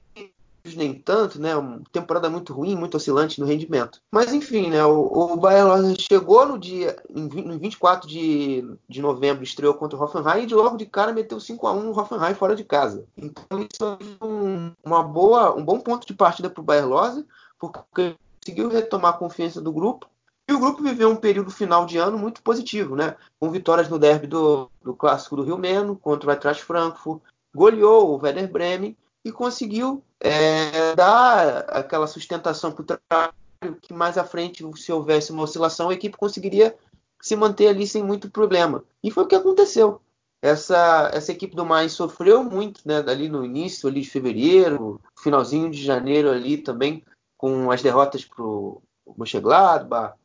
[0.76, 1.56] nem tanto, né?
[1.56, 4.02] Uma temporada muito ruim, muito oscilante no rendimento.
[4.10, 4.84] Mas enfim, né?
[4.86, 10.47] O, o Bayern chegou no dia, no 24 de, de novembro, estreou contra o Hoffenheim
[10.47, 13.06] e logo de cara meteu 5 a 1 no Hoffenheim fora de casa.
[13.17, 17.26] Então isso é um, uma boa, um bom ponto de partida para o Bayern Lose,
[17.60, 20.08] porque conseguiu retomar a confiança do grupo.
[20.47, 23.15] E o grupo viveu um período final de ano muito positivo, né?
[23.39, 27.21] Com vitórias no derby do, do clássico do Rio Meno contra o Eintracht Frankfurt,
[27.54, 33.33] goleou o Werder Bremen e conseguiu é, dar aquela sustentação para o trabalho
[33.81, 36.75] que mais à frente, se houvesse uma oscilação, a equipe conseguiria
[37.21, 38.83] se manter ali sem muito problema.
[39.01, 40.01] E foi o que aconteceu.
[40.41, 45.71] Essa, essa equipe do Mais sofreu muito né, ali no início ali de fevereiro, finalzinho
[45.71, 47.01] de janeiro ali também,
[47.38, 48.81] com as derrotas para o
[49.17, 50.17] Mönchengladbach,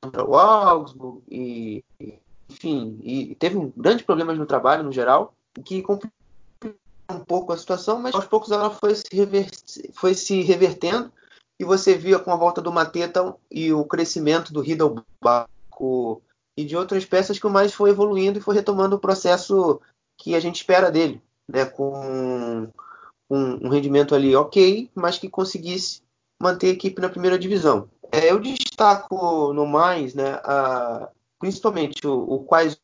[0.00, 1.84] contra o Augsburg, e,
[2.48, 3.72] enfim, e teve um
[4.06, 6.19] problemas no trabalho no geral, que complicou
[7.10, 9.48] um pouco a situação, mas aos poucos ela foi se, rever,
[9.92, 11.12] foi se revertendo
[11.58, 16.22] e você via com a volta do Mateta e o crescimento do Hidalgo
[16.56, 19.80] e de outras peças que o mais foi evoluindo e foi retomando o processo
[20.16, 22.68] que a gente espera dele, né, com
[23.30, 26.02] um, um rendimento ali ok, mas que conseguisse
[26.40, 27.88] manter a equipe na primeira divisão.
[28.12, 32.78] É, eu destaco no mais, né, a, principalmente o, o Quais,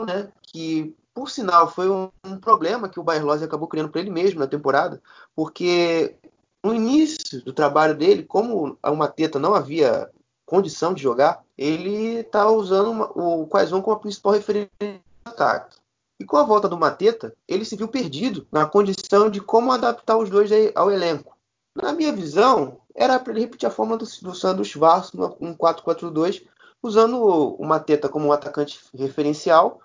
[0.00, 4.00] né, que por sinal, foi um, um problema que o Bayer Lose acabou criando para
[4.00, 5.00] ele mesmo na temporada,
[5.34, 6.16] porque
[6.64, 10.10] no início do trabalho dele, como o Mateta não havia
[10.46, 15.76] condição de jogar, ele está usando uma, o Quaison como a principal referência de ataque.
[16.20, 20.16] E com a volta do Mateta, ele se viu perdido na condição de como adaptar
[20.16, 21.36] os dois ao elenco.
[21.74, 26.44] Na minha visão, era para ele repetir a forma do, do Sandro Schwarz no 4-4-2,
[26.82, 29.80] usando o Mateta como um atacante referencial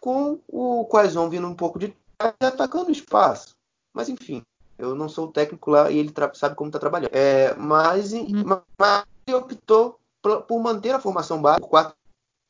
[0.00, 3.56] com o Quaison vindo um pouco de trás e atacando o espaço.
[3.92, 4.44] Mas enfim,
[4.78, 7.10] eu não sou o técnico lá e ele sabe como está trabalhando.
[7.12, 8.60] É, mas, uhum.
[8.78, 11.94] mas, ele optou por, por, manter a formação básica,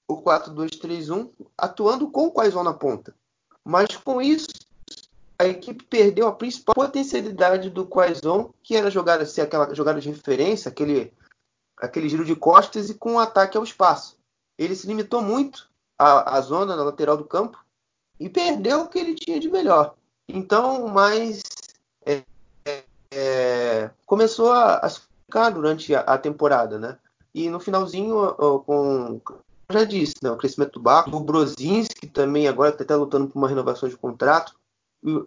[0.08, 3.14] o 4-2-3-1, atuando com o Quaison na ponta.
[3.64, 4.48] Mas com isso,
[5.38, 10.10] a equipe perdeu a principal potencialidade do Quaison, que era jogar assim, aquela jogada de
[10.10, 11.12] referência, aquele,
[11.76, 14.18] aquele giro de costas e com um ataque ao espaço.
[14.58, 17.58] Ele se limitou muito a, a zona na lateral do campo
[18.18, 19.94] e perdeu o que ele tinha de melhor.
[20.28, 21.42] Então, mas
[22.04, 22.22] é,
[23.10, 26.98] é, começou a, a ficar durante a, a, temporada, né?
[27.34, 28.34] E no finalzinho,
[28.64, 29.20] com
[29.70, 33.38] já disse, né, o crescimento do Baco, o Brozinski também agora está até lutando por
[33.38, 34.54] uma renovação de contrato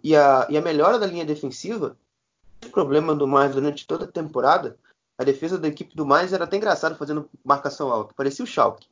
[0.02, 1.96] e a, e a melhora da linha defensiva.
[2.64, 4.76] O problema do mais durante toda a temporada,
[5.16, 8.88] a defesa da equipe do mais era até engraçado fazendo marcação alta, parecia o Schalke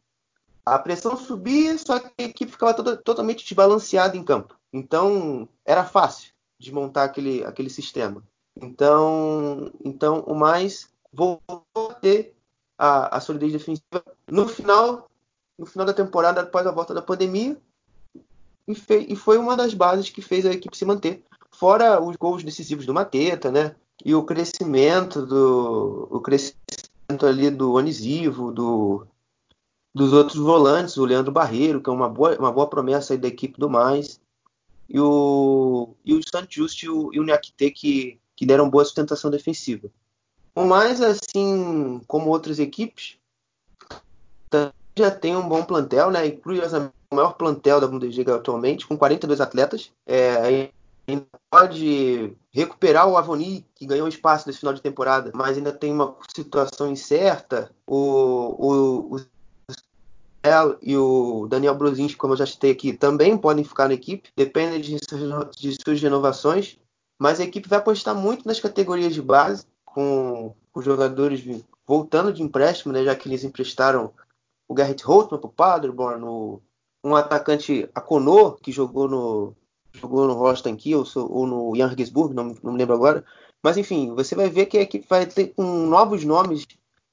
[0.75, 4.55] a pressão subia, só que a equipe ficava toda, totalmente desbalanceada em campo.
[4.73, 8.23] Então, era fácil de montar aquele, aquele sistema.
[8.57, 12.37] Então, então o mais voltou a ter
[12.79, 15.11] a, a solidez defensiva no final,
[15.59, 17.57] no final da temporada, após a volta da pandemia,
[18.69, 18.75] e,
[19.09, 21.25] e foi uma das bases que fez a equipe se manter.
[21.51, 23.75] Fora os gols decisivos do Mateta, né?
[24.05, 29.07] E o crescimento do o crescimento ali do Onisivo, do
[29.95, 33.59] dos outros volantes, o Leandro Barreiro, que é uma boa, uma boa promessa da equipe
[33.59, 34.21] do mais,
[34.89, 39.31] e o, e o Santos e o, e o Niakite, que, que deram boa sustentação
[39.31, 39.89] defensiva.
[40.55, 43.17] O mais, assim, como outras equipes,
[44.97, 46.27] já tem um bom plantel, né?
[46.27, 49.93] Inclui o maior plantel da Bundesliga atualmente, com 42 atletas.
[50.07, 50.71] É,
[51.07, 55.93] ainda pode recuperar o Avoni, que ganhou espaço nesse final de temporada, mas ainda tem
[55.93, 57.71] uma situação incerta.
[57.87, 59.21] O, o,
[60.83, 64.81] e o Daniel Brusinski, como eu já citei aqui, também podem ficar na equipe, depende
[64.81, 64.97] de,
[65.59, 66.79] de suas renovações,
[67.19, 71.43] mas a equipe vai apostar muito nas categorias de base, com os jogadores
[71.87, 74.13] voltando de empréstimo, né, já que eles emprestaram
[74.69, 76.61] o Garrett Holtman para o Paderborn,
[77.05, 79.55] um atacante Akonor, que jogou no
[79.93, 83.25] jogou no Kiel ou no Regensburg, não, não me lembro agora.
[83.63, 86.65] Mas enfim, você vai ver que a equipe vai ter com novos nomes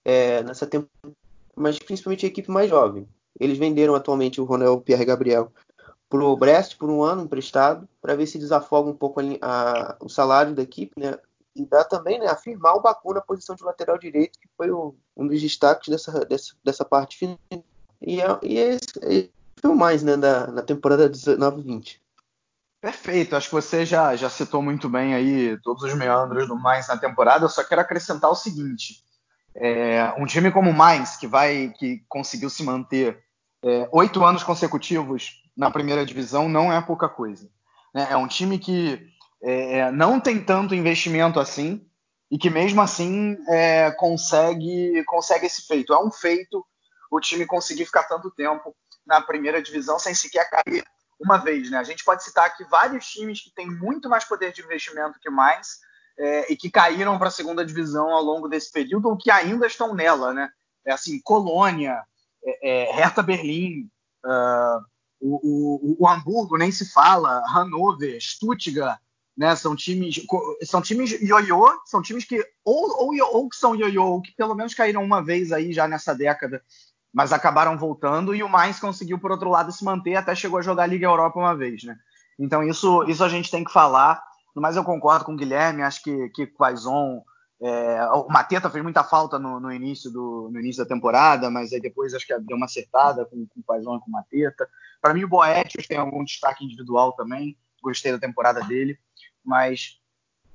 [0.06, 1.18] é, nessa temporada,
[1.56, 3.08] mas principalmente a equipe mais jovem.
[3.40, 5.52] Eles venderam atualmente o Ronel Pierre Gabriel
[6.10, 9.98] para o Brest por um ano emprestado, para ver se desafoga um pouco a, a,
[10.00, 11.18] o salário da equipe, né?
[11.56, 14.96] E dá também, né, afirmar o Baku na posição de lateral direito, que foi o,
[15.16, 17.40] um dos destaques dessa, dessa, dessa parte final.
[18.00, 22.00] E é, e é, é, mais, né, da, na temporada 19-20.
[22.80, 26.88] Perfeito, acho que você já, já citou muito bem aí todos os meandros do Mainz
[26.88, 27.46] na temporada.
[27.46, 29.04] Eu só quero acrescentar o seguinte:
[29.56, 33.27] é, um time como o Mainz, que vai, que conseguiu se manter
[33.64, 37.50] é, oito anos consecutivos na primeira divisão, não é pouca coisa.
[37.94, 38.08] Né?
[38.12, 39.08] É um time que
[39.42, 41.86] é, é, não tem tanto investimento assim
[42.30, 45.94] e que mesmo assim é, consegue consegue esse feito.
[45.94, 46.66] É um feito
[47.10, 50.84] o time conseguir ficar tanto tempo na primeira divisão sem sequer cair
[51.20, 51.78] uma vez, né?
[51.78, 55.30] A gente pode citar aqui vários times que têm muito mais poder de investimento que
[55.30, 55.80] mais
[56.20, 59.66] é, e que caíram para a segunda divisão ao longo desse período ou que ainda
[59.66, 60.50] estão nela, né?
[60.86, 62.04] É assim, Colônia,
[62.44, 63.90] é, é, Hertha Berlim,
[64.26, 64.84] uh,
[65.20, 69.00] o, o, o, Hamburgo nem se fala, Hannover, Stuttgart,
[69.36, 69.56] né?
[69.56, 70.26] São times,
[70.64, 74.56] são times ioiô, são times que ou, ou, ou que são ioiô, ou que pelo
[74.56, 76.62] menos caíram uma vez aí já nessa década
[77.18, 80.62] mas acabaram voltando e o Mainz conseguiu, por outro lado, se manter, até chegou a
[80.62, 81.98] jogar a Liga Europa uma vez, né?
[82.38, 84.22] Então isso, isso a gente tem que falar,
[84.56, 87.24] mas eu concordo com o Guilherme, acho que, que Quaison,
[87.60, 91.74] é, o Mateta fez muita falta no, no, início do, no início da temporada, mas
[91.74, 94.70] aí depois acho que deu uma acertada com, com o Quaison e com o Mateta.
[95.02, 99.00] Para mim o Boetius tem algum destaque individual também, gostei da temporada dele,
[99.44, 100.00] mas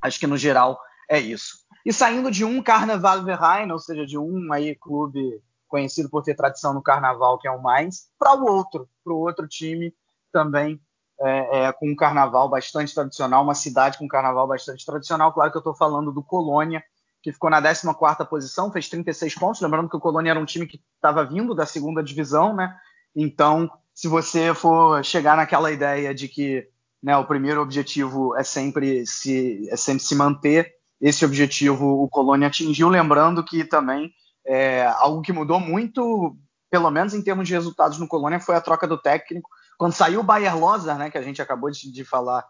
[0.01, 0.79] acho que no geral
[1.09, 1.63] é isso.
[1.85, 6.35] E saindo de um Carnaval Verein, ou seja, de um aí clube conhecido por ter
[6.35, 9.93] tradição no carnaval, que é o Mainz, para o outro, para o outro time
[10.31, 10.79] também
[11.21, 15.33] é, é, com um carnaval bastante tradicional, uma cidade com um carnaval bastante tradicional.
[15.33, 16.85] Claro que eu estou falando do Colônia,
[17.23, 19.61] que ficou na 14 posição, fez 36 pontos.
[19.61, 22.77] Lembrando que o Colônia era um time que estava vindo da segunda divisão, né?
[23.15, 26.67] Então, se você for chegar naquela ideia de que
[27.03, 32.49] né, o primeiro objetivo é sempre se, é sempre se manter, esse objetivo o Colônia
[32.49, 32.89] atingiu.
[32.89, 34.13] Lembrando que também
[34.47, 36.37] é, algo que mudou muito,
[36.71, 39.49] pelo menos em termos de resultados no Colônia, foi a troca do técnico.
[39.79, 42.45] Quando saiu o Bayer Lozer, né, que a gente acabou de, de falar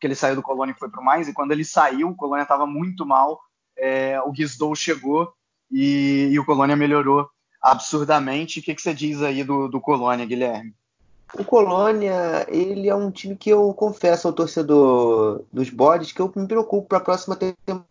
[0.00, 2.16] que ele saiu do Colônia e foi para o mais, e quando ele saiu, o
[2.16, 3.40] Colônia estava muito mal,
[3.76, 5.32] é, o Guizdou chegou
[5.70, 7.28] e, e, o Colônia melhorou
[7.60, 8.60] absurdamente.
[8.60, 10.74] O que, que você diz aí do, do Colônia, Guilherme?
[11.34, 16.32] O Colônia, ele é um time que eu confesso ao torcedor dos bodes que eu
[16.34, 17.84] me preocupo para a próxima temporada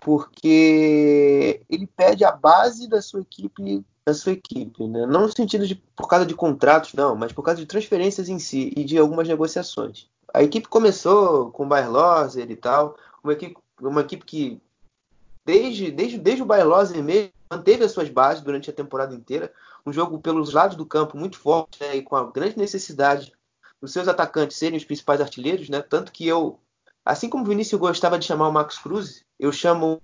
[0.00, 5.04] porque ele pede a base da sua equipe da sua equipe, né?
[5.04, 8.38] não no sentido de por causa de contratos, não, mas por causa de transferências em
[8.38, 10.08] si e de algumas negociações.
[10.32, 14.62] A equipe começou com o Bayer e tal, uma equipe, uma equipe que
[15.48, 19.50] desde, desde, desde o Bayer Loser mesmo manteve as suas bases durante a temporada inteira,
[19.86, 21.96] um jogo pelos lados do campo muito forte né?
[21.96, 23.32] e com a grande necessidade
[23.80, 25.80] dos seus atacantes serem os principais artilheiros, né?
[25.80, 26.60] tanto que eu
[27.02, 30.02] Assim como o Vinícius gostava de chamar o Max Cruz, eu chamo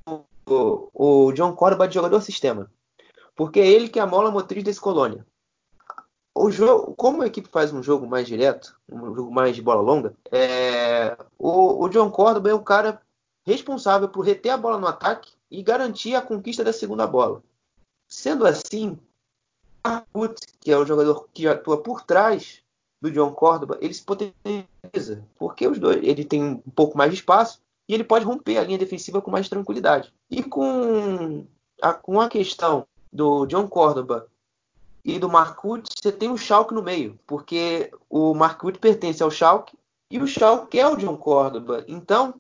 [0.49, 2.71] o, o John Corba de jogador sistema.
[3.37, 5.27] Porque é ele que é a mola motriz desse colônia.
[6.35, 9.83] O jogo, como a equipe faz um jogo mais direto, um jogo mais de bola
[9.83, 13.03] longa, é, o, o John Cordoba é o cara
[13.45, 17.43] responsável por reter a bola no ataque e garantir a conquista da segunda bola.
[18.09, 18.99] Sendo assim,
[19.85, 22.63] Marcut, que é o jogador que atua por trás
[23.01, 27.19] do John Córdoba, ele se potencializa, porque os dois, ele tem um pouco mais de
[27.19, 30.13] espaço e ele pode romper a linha defensiva com mais tranquilidade.
[30.31, 31.47] E com
[31.83, 34.27] a, com a questão do John Córdoba
[35.05, 39.77] e do Marcud, você tem o Schalke no meio, porque o Marcud pertence ao Schalke
[40.11, 41.85] e o Schalke é o John Córdoba.
[41.87, 42.35] Então,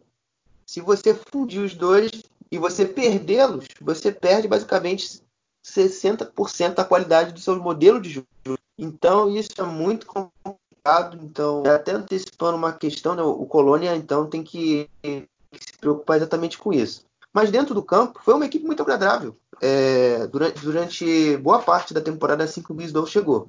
[0.66, 2.10] se você fundir os dois
[2.50, 5.22] e você perdê-los, você perde basicamente
[5.64, 8.58] 60% da qualidade do seu modelo de jogo.
[8.78, 11.18] Então isso é muito complicado.
[11.22, 16.72] Então, até antecipando uma questão, né, o Colônia então tem que, se preocupar exatamente com
[16.72, 17.04] isso.
[17.32, 19.36] Mas dentro do campo, foi uma equipe muito agradável.
[19.60, 23.48] É, durante, durante, boa parte da temporada assim que o Bisdow chegou.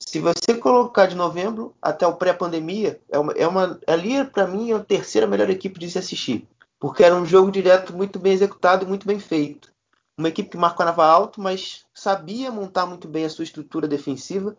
[0.00, 4.70] Se você colocar de novembro até o pré-pandemia, é uma, é uma, ali para mim
[4.70, 6.48] é a terceira melhor equipe de se assistir.
[6.78, 9.72] Porque era um jogo direto muito bem executado e muito bem feito.
[10.16, 14.56] Uma equipe que marcava alto, mas sabia montar muito bem a sua estrutura defensiva,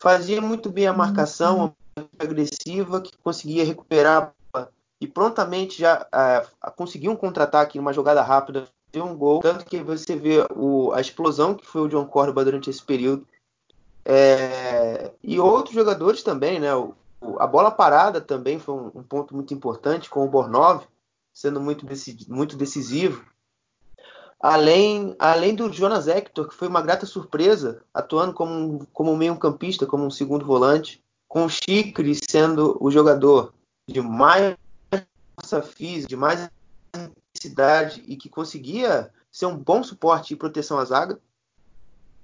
[0.00, 2.04] fazia muito bem a marcação uhum.
[2.18, 4.34] agressiva, que conseguia recuperar
[5.02, 9.40] e prontamente já uh, conseguia um contra-ataque, uma jogada rápida, deu um gol.
[9.40, 13.26] Tanto que você vê o, a explosão que foi o John Cordoba durante esse período.
[14.04, 16.74] É, e outros jogadores também, né?
[16.74, 16.94] O,
[17.38, 20.84] a bola parada também foi um, um, ponto muito importante, com o Bornov
[21.32, 21.86] sendo muito,
[22.28, 23.24] muito decisivo.
[24.40, 30.04] Além, além do Jonas Hector, que foi uma grata surpresa, atuando como, como meio-campista, como
[30.04, 33.54] um segundo volante, com o Chicre sendo o jogador
[33.88, 34.56] de mais
[35.34, 36.50] força física, de mais
[36.94, 41.18] intensidade e que conseguia ser um bom suporte e proteção à zaga,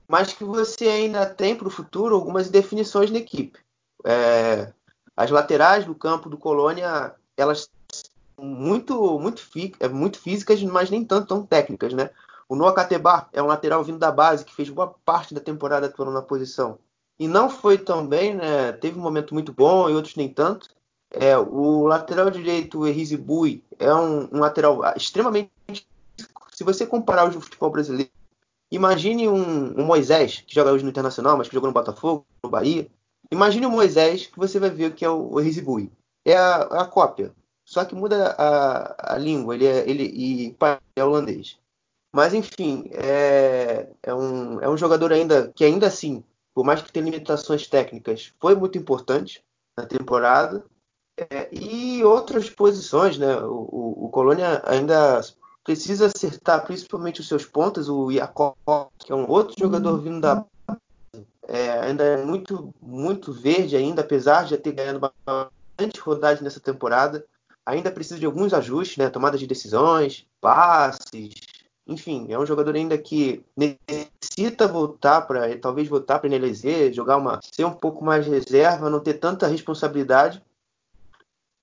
[0.09, 3.59] mas que você ainda tem para o futuro algumas definições na equipe.
[4.05, 4.73] É,
[5.17, 9.43] as laterais do campo do Colônia, elas são muito, muito,
[9.81, 12.11] é, muito físicas, mas nem tanto tão técnicas, né?
[12.49, 15.87] O Noah Kateba é um lateral vindo da base que fez boa parte da temporada
[15.87, 16.79] atuando na posição.
[17.19, 18.73] E não foi tão bem, né?
[18.73, 20.71] Teve um momento muito bom e outros nem tanto.
[21.11, 25.51] É, o lateral direito, o Erizzi Bui, é um, um, lateral extremamente.
[26.53, 28.11] Se você comparar o futebol brasileiro,
[28.71, 32.51] imagine um, um, Moisés, que joga hoje no Internacional, mas que jogou no Botafogo, no
[32.51, 32.89] Bahia.
[33.31, 35.91] Imagine o Moisés, que você vai ver que é o, o Erizzi Bui.
[36.25, 37.33] É a, a, cópia.
[37.65, 40.57] Só que muda a, a língua, ele é, ele, e
[40.97, 41.59] é holandês.
[42.15, 46.91] Mas enfim, é, é, um, é um jogador ainda que ainda assim, por mais que
[46.91, 49.45] tenha limitações técnicas, foi muito importante
[49.77, 50.65] na temporada.
[51.17, 53.37] É, e outras posições, né?
[53.41, 55.21] O, o, o, Colônia ainda
[55.69, 57.91] precisa acertar principalmente os seus pontos.
[57.91, 58.57] O Iacob,
[58.99, 60.43] que é um outro jogador vindo da
[61.47, 67.23] é, ainda é muito muito verde ainda, apesar de ter ganhado bastante rodagem nessa temporada.
[67.67, 69.11] Ainda precisa de alguns ajustes, né?
[69.11, 71.35] Tomada de decisões, passes,
[71.87, 77.41] enfim, é um jogador ainda que necessita voltar para, talvez voltar para NLZ, jogar uma,
[77.43, 80.43] ser um pouco mais reserva, não ter tanta responsabilidade,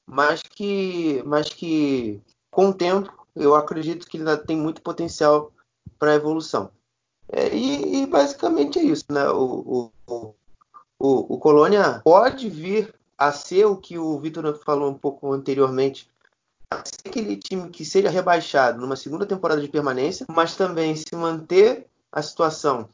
[0.05, 5.51] mas que, mas que com o tempo eu acredito que ele ainda tem muito potencial
[5.99, 6.71] para evolução.
[7.31, 9.27] É, e, e, basicamente é isso, né?
[9.29, 10.35] O, o,
[10.99, 16.09] o, o Colônia pode vir a ser o que o Vitor falou um pouco anteriormente,
[16.69, 22.21] aquele time que seja rebaixado numa segunda temporada de permanência, mas também se manter a
[22.21, 22.89] situação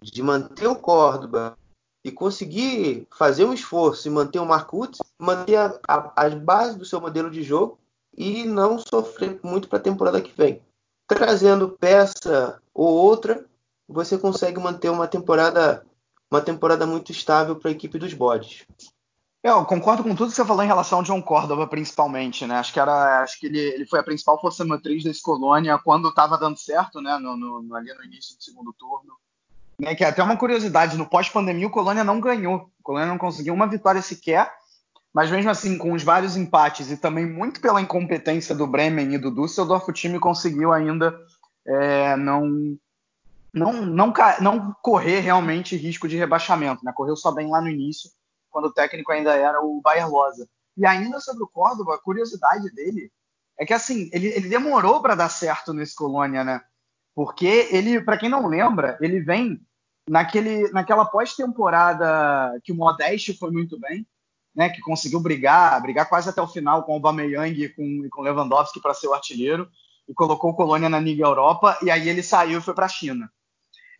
[0.00, 1.56] de manter o Córdoba
[2.04, 6.84] e conseguir fazer um esforço e manter o Marcutz, manter a, a, as bases do
[6.84, 7.78] seu modelo de jogo
[8.16, 10.60] e não sofrer muito para a temporada que vem.
[11.06, 13.44] Trazendo peça ou outra,
[13.88, 15.84] você consegue manter uma temporada
[16.30, 18.64] uma temporada muito estável para a equipe dos bodes.
[19.42, 22.54] Eu concordo com tudo que você falou em relação ao John Córdoba, principalmente, né?
[22.54, 26.08] Acho que era, acho que ele, ele foi a principal força motriz da Colônia quando
[26.08, 27.18] estava dando certo, né?
[27.18, 29.14] No, no, ali no início do segundo turno.
[29.78, 29.94] Né?
[29.94, 32.70] Que é até uma curiosidade, no pós-pandemia o Colônia não ganhou.
[32.78, 34.50] O Colônia não conseguiu uma vitória sequer,
[35.12, 39.18] mas mesmo assim, com os vários empates e também muito pela incompetência do Bremen e
[39.18, 41.18] do Düsseldorf, o time conseguiu ainda
[41.66, 42.78] é, não,
[43.52, 46.92] não, não, não correr realmente risco de rebaixamento, né?
[46.94, 48.10] Correu só bem lá no início
[48.50, 50.48] quando o técnico ainda era o Bayer Loza.
[50.76, 53.10] E ainda sobre o Córdoba, a curiosidade dele
[53.58, 56.62] é que assim, ele, ele demorou para dar certo nesse Colônia, né?
[57.14, 59.60] Porque ele, para quem não lembra, ele vem
[60.08, 64.06] naquele, naquela pós-temporada que o Modeste foi muito bem,
[64.54, 64.68] né?
[64.68, 68.80] Que conseguiu brigar, brigar quase até o final com o Aubameyang e com, com Lewandowski
[68.80, 69.68] para ser o artilheiro
[70.08, 72.88] e colocou o Colônia na Liga Europa e aí ele saiu e foi para a
[72.88, 73.30] China.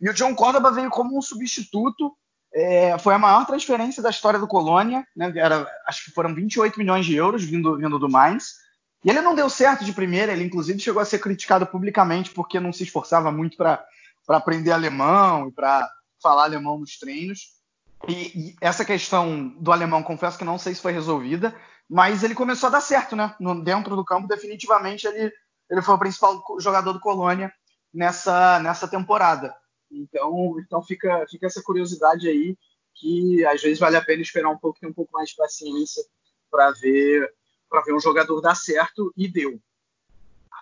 [0.01, 2.15] E o John Córdoba veio como um substituto
[2.53, 5.33] é, foi a maior transferência da história do Colônia, né?
[5.35, 8.61] Era, acho que foram 28 milhões de euros vindo, vindo do Mainz.
[9.03, 12.59] E ele não deu certo de primeira, ele inclusive chegou a ser criticado publicamente porque
[12.59, 13.83] não se esforçava muito para
[14.29, 15.89] aprender alemão e para
[16.21, 17.62] falar alemão nos treinos.
[18.07, 21.55] E, e, essa questão do alemão, confesso que não sei se foi resolvida,
[21.89, 23.35] mas ele começou a dar certo, né?
[23.39, 25.31] No, dentro do campo, definitivamente ele,
[25.69, 27.53] ele foi o principal jogador do Colônia
[27.93, 29.55] nessa, nessa temporada.
[29.91, 32.57] Então, então fica, fica essa curiosidade aí
[32.95, 36.03] que às vezes vale a pena esperar um pouco, ter um pouco mais de paciência
[36.49, 37.31] para ver
[37.69, 39.59] para ver um jogador dar certo e deu.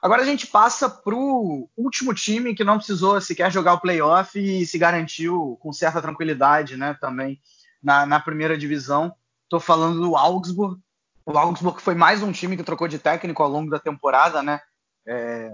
[0.01, 4.39] Agora a gente passa para o último time que não precisou sequer jogar o playoff
[4.39, 6.97] e se garantiu com certa tranquilidade, né?
[6.99, 7.39] Também
[7.81, 9.13] na, na primeira divisão.
[9.43, 10.81] Estou falando do Augsburg.
[11.25, 14.59] O Augsburg foi mais um time que trocou de técnico ao longo da temporada, né?
[15.05, 15.51] É,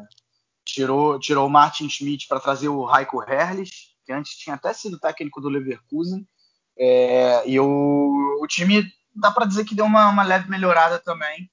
[0.66, 5.00] tirou, tirou o Martin Schmidt para trazer o Heiko Herrlich, que antes tinha até sido
[5.00, 6.28] técnico do Leverkusen.
[6.78, 8.86] É, e o, o, time
[9.16, 11.50] dá para dizer que deu uma, uma, leve melhorada também.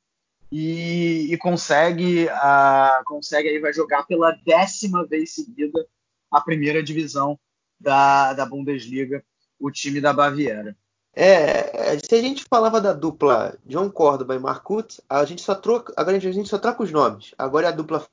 [0.57, 5.85] E, e consegue, a, consegue aí vai jogar pela décima vez seguida
[6.31, 7.37] a primeira divisão
[7.81, 9.25] da, da Bundesliga,
[9.59, 10.77] o time da Baviera.
[11.13, 15.93] É, se a gente falava da dupla John Córdoba e Marcut, a gente só troca,
[15.97, 17.35] agora a gente só troca os nomes.
[17.37, 18.07] Agora é a dupla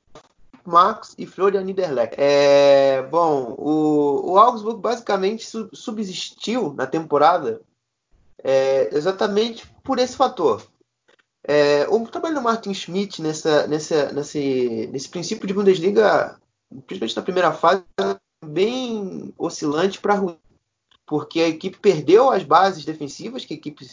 [0.66, 2.20] Marx e Florian Niederlechner.
[2.20, 7.62] É, bom, o, o Augsburg basicamente subsistiu na temporada
[8.44, 10.70] é, exatamente por esse fator.
[11.44, 16.39] É, o trabalho do Martin Schmidt nessa, nessa, nesse, nesse princípio de Bundesliga,
[16.86, 20.38] principalmente na primeira fase, é bem oscilante para ruim.
[21.06, 23.86] porque a equipe perdeu as bases defensivas que a equipe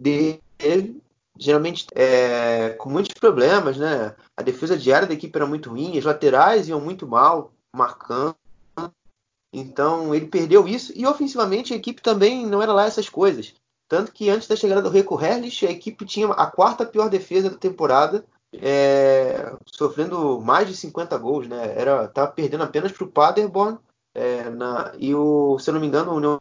[0.00, 1.00] teve,
[1.36, 4.14] geralmente é, com muitos problemas, né?
[4.36, 8.36] A defesa diária da equipe era muito ruim, as laterais iam muito mal, marcando.
[9.52, 13.52] Então ele perdeu isso e ofensivamente a equipe também não era lá essas coisas.
[13.90, 17.50] Tanto que antes da chegada do Rico Herlich, a equipe tinha a quarta pior defesa
[17.50, 18.24] da temporada,
[18.54, 21.74] é, sofrendo mais de 50 gols, né?
[21.76, 23.80] Era tava perdendo apenas para o Paderborn
[24.14, 26.40] é, na, e o, se eu não me engano, o União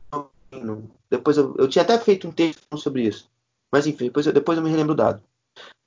[1.10, 3.28] depois eu, eu, tinha até feito um texto sobre isso,
[3.72, 5.24] mas enfim, depois eu, depois eu me relembro o dado.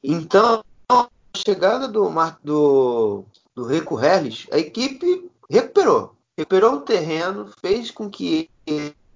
[0.03, 1.07] Então, a
[1.37, 2.11] chegada do
[2.43, 8.51] do, do Rico Herlich, a equipe recuperou, recuperou o terreno, fez com que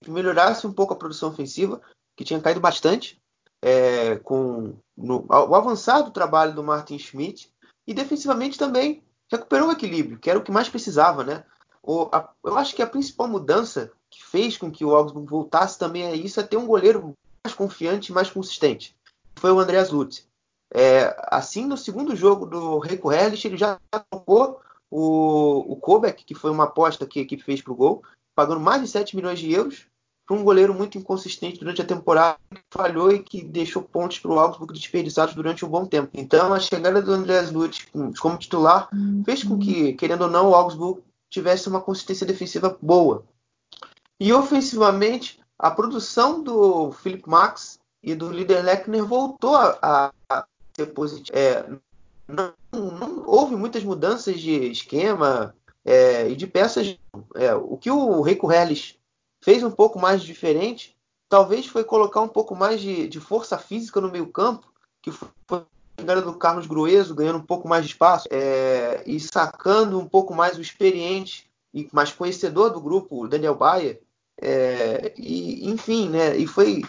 [0.07, 1.81] melhorasse um pouco a produção ofensiva,
[2.17, 3.21] que tinha caído bastante
[3.63, 7.53] é, com no, o avançado trabalho do Martin Schmidt
[7.87, 11.45] e defensivamente também recuperou o equilíbrio, que era o que mais precisava, né?
[11.83, 15.79] O, a, eu acho que a principal mudança que fez com que o Augsburg voltasse
[15.79, 17.13] também a isso é ter um goleiro
[17.45, 18.97] mais confiante mais consistente.
[19.37, 20.27] Foi o Andreas Lutz.
[20.73, 23.79] É, assim, no segundo jogo do Rico Herrlich, ele já
[24.11, 24.61] tocou
[24.91, 28.03] o, o que foi uma aposta que a equipe fez para o gol,
[28.35, 29.87] pagando mais de 7 milhões de euros
[30.27, 34.33] para um goleiro muito inconsistente durante a temporada, que falhou e que deixou pontos para
[34.33, 36.11] o Augsburg desperdiçados durante um bom tempo.
[36.15, 37.87] Então, a chegada do Andreas Lutz
[38.21, 38.89] como titular
[39.25, 41.01] fez com que, querendo ou não, o Augsburg
[41.31, 43.25] tivesse uma consistência defensiva boa.
[44.19, 50.87] E ofensivamente, a produção do Philip Max e do líder Leckner voltou a, a ser
[50.87, 51.39] positiva.
[51.39, 51.65] É,
[52.27, 55.55] não, não, houve muitas mudanças de esquema
[55.85, 56.99] é, e de peças.
[57.37, 58.97] É, o que o Rico Hellis
[59.47, 60.97] fez um pouco mais diferente,
[61.29, 64.67] talvez foi colocar um pouco mais de, de força física no meio campo,
[65.01, 69.21] que foi a chegada do Carlos Grueso, ganhando um pouco mais de espaço, é, e
[69.21, 74.01] sacando um pouco mais o experiente e mais conhecedor do grupo, Daniel Baia,
[74.43, 76.83] é, e, enfim, né, e foi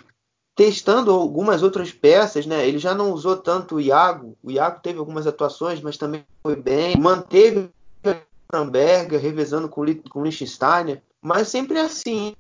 [0.56, 2.68] testando algumas outras peças, né?
[2.68, 4.36] Ele já não usou tanto o Iago.
[4.42, 6.98] O Iago teve algumas atuações, mas também foi bem.
[6.98, 7.70] Manteve
[8.04, 8.16] o
[8.52, 12.36] Framberger revezando com, com o Liechtenstein, mas sempre assim,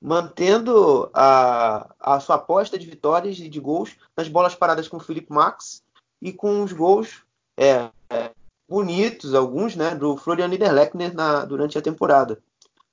[0.00, 5.00] mantendo a, a sua aposta de vitórias e de gols nas bolas paradas com o
[5.00, 5.82] Felipe Max
[6.22, 7.22] e com os gols
[7.56, 8.30] é, é,
[8.68, 12.38] bonitos, alguns, né, do Florian Niederlechner na, durante a temporada.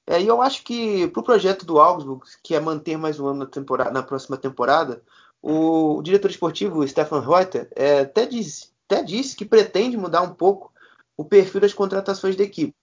[0.06, 3.28] É, e eu acho que para o projeto do Augsburg, que é manter mais um
[3.28, 5.02] ano na, temporada, na próxima temporada,
[5.42, 10.34] o, o diretor esportivo Stefan Reuter é, até, disse, até disse que pretende mudar um
[10.34, 10.72] pouco
[11.16, 12.74] o perfil das contratações da equipe.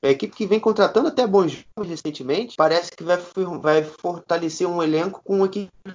[0.00, 3.16] A equipe que vem contratando até bons jogos recentemente parece que vai,
[3.60, 5.38] vai fortalecer um elenco com,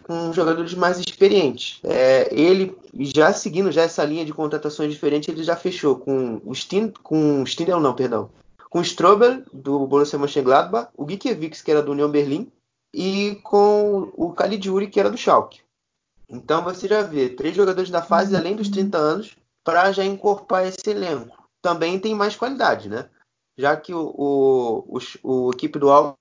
[0.03, 1.79] com jogadores mais experientes.
[1.83, 6.53] É, ele já seguindo já essa linha de contratações diferentes, ele já fechou com o
[6.53, 8.29] Stin, com Stindel não, perdão,
[8.69, 12.51] com o Strobel do Borussia Mönchengladbach, o Gikiewicz que era do União Berlim
[12.93, 15.61] e com o Caligiuri que era do Schalke.
[16.27, 20.67] Então você já vê três jogadores da fase além dos 30 anos para já incorporar
[20.67, 21.41] esse elenco.
[21.61, 23.07] Também tem mais qualidade, né?
[23.57, 26.15] Já que o, o, o, o equipe do Alves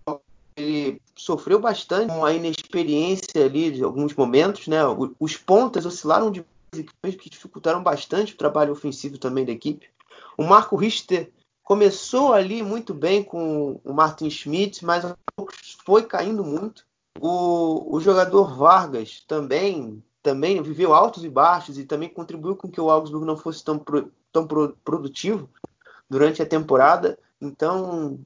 [0.56, 4.80] ele sofreu bastante com a inexperiência ali de alguns momentos, né?
[5.18, 9.88] Os pontas oscilaram de que dificultaram bastante o trabalho ofensivo também da equipe.
[10.36, 11.30] O Marco Richter
[11.62, 15.04] começou ali muito bem com o Martin Schmidt, mas
[15.84, 16.84] foi caindo muito.
[17.20, 22.80] O, o jogador Vargas também também viveu altos e baixos e também contribuiu com que
[22.80, 25.50] o Augsburg não fosse tão, pro, tão pro, produtivo
[26.12, 27.18] durante a temporada.
[27.40, 28.18] Então,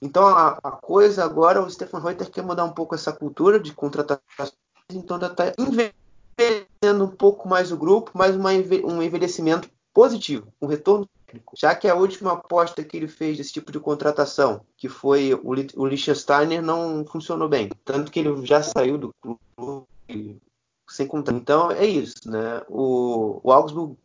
[0.00, 3.74] então a, a coisa agora, o Stefan Reuter quer mudar um pouco essa cultura de
[3.74, 4.54] contratações,
[4.90, 11.06] então está envelhecendo um pouco mais o grupo, mais uma, um envelhecimento positivo, um retorno
[11.26, 11.52] técnico.
[11.54, 15.50] Já que a última aposta que ele fez desse tipo de contratação, que foi o,
[15.76, 17.70] o Liechtensteiner, não funcionou bem.
[17.84, 20.40] Tanto que ele já saiu do clube
[20.88, 21.36] sem contrato.
[21.36, 22.62] Então é isso, né?
[22.68, 23.96] O, o Augsburg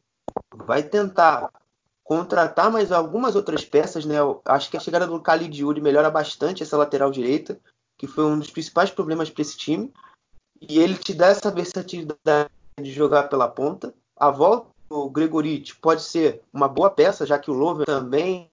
[0.53, 1.49] vai tentar
[2.09, 4.17] contratar mais algumas outras peças, né?
[4.17, 7.59] Eu acho que a chegada do Calidiuri melhora bastante essa lateral direita,
[7.99, 9.93] que foi um dos principais problemas para esse time.
[10.59, 12.49] E ele te dá essa versatilidade
[12.81, 13.93] de jogar pela ponta.
[14.17, 18.49] A volta do Gregoriti pode ser uma boa peça, já que o Lover também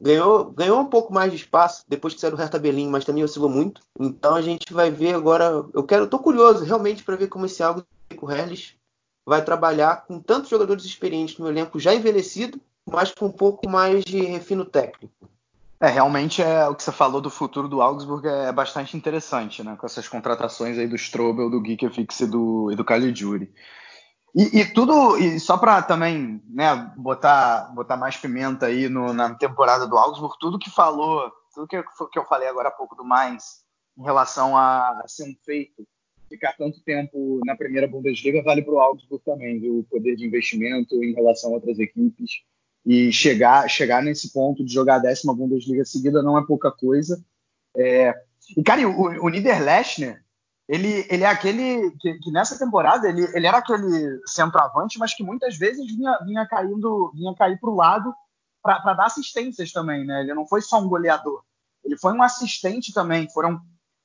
[0.00, 3.22] ganhou, ganhou um pouco mais de espaço depois que saiu do Hertha Berlim, mas também
[3.22, 3.82] oscilou muito.
[4.00, 5.66] Então a gente vai ver agora.
[5.74, 7.84] Eu quero, tô curioso realmente para ver como esse algo
[8.16, 8.74] com o Herles
[9.26, 14.04] vai trabalhar com tantos jogadores experientes no elenco já envelhecido, mas com um pouco mais
[14.04, 15.14] de refino técnico.
[15.80, 19.76] É, realmente é o que você falou do futuro do Augsburg é bastante interessante, né?
[19.76, 23.52] Com essas contratações aí do Strobel, do Giekefix e do, e do Caligiuri.
[24.34, 29.34] E, e, tudo, e só para também né, botar, botar mais pimenta aí no, na
[29.34, 33.04] temporada do Augsburg, tudo que falou, tudo que, que eu falei agora há pouco do
[33.04, 33.62] Mainz
[33.96, 35.86] em relação a ser um feito
[36.34, 39.78] ficar tanto tempo na primeira Bundesliga vale para o Augsburg também, viu?
[39.78, 42.42] O poder de investimento em relação a outras equipes
[42.84, 47.24] e chegar, chegar nesse ponto de jogar a décima Bundesliga seguida não é pouca coisa.
[47.76, 48.14] É...
[48.56, 50.22] E, cara, o, o Niederlechner,
[50.68, 55.22] ele, ele é aquele que, que, nessa temporada ele, ele era aquele centroavante, mas que
[55.22, 58.12] muitas vezes vinha, vinha caindo, vinha cair para o lado
[58.62, 60.22] para dar assistências também, né?
[60.22, 61.42] Ele não foi só um goleador,
[61.84, 63.28] ele foi um assistente também.
[63.30, 63.60] Foram,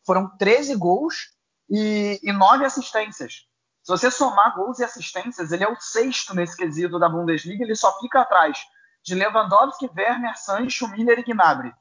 [0.06, 1.39] foram 13 gols
[1.70, 3.46] e, e nove assistências.
[3.84, 7.76] Se você somar gols e assistências, ele é o sexto nesse quesito da Bundesliga, ele
[7.76, 8.60] só fica atrás
[9.04, 11.74] de Lewandowski, Werner, Sancho, Miller e Gnabry.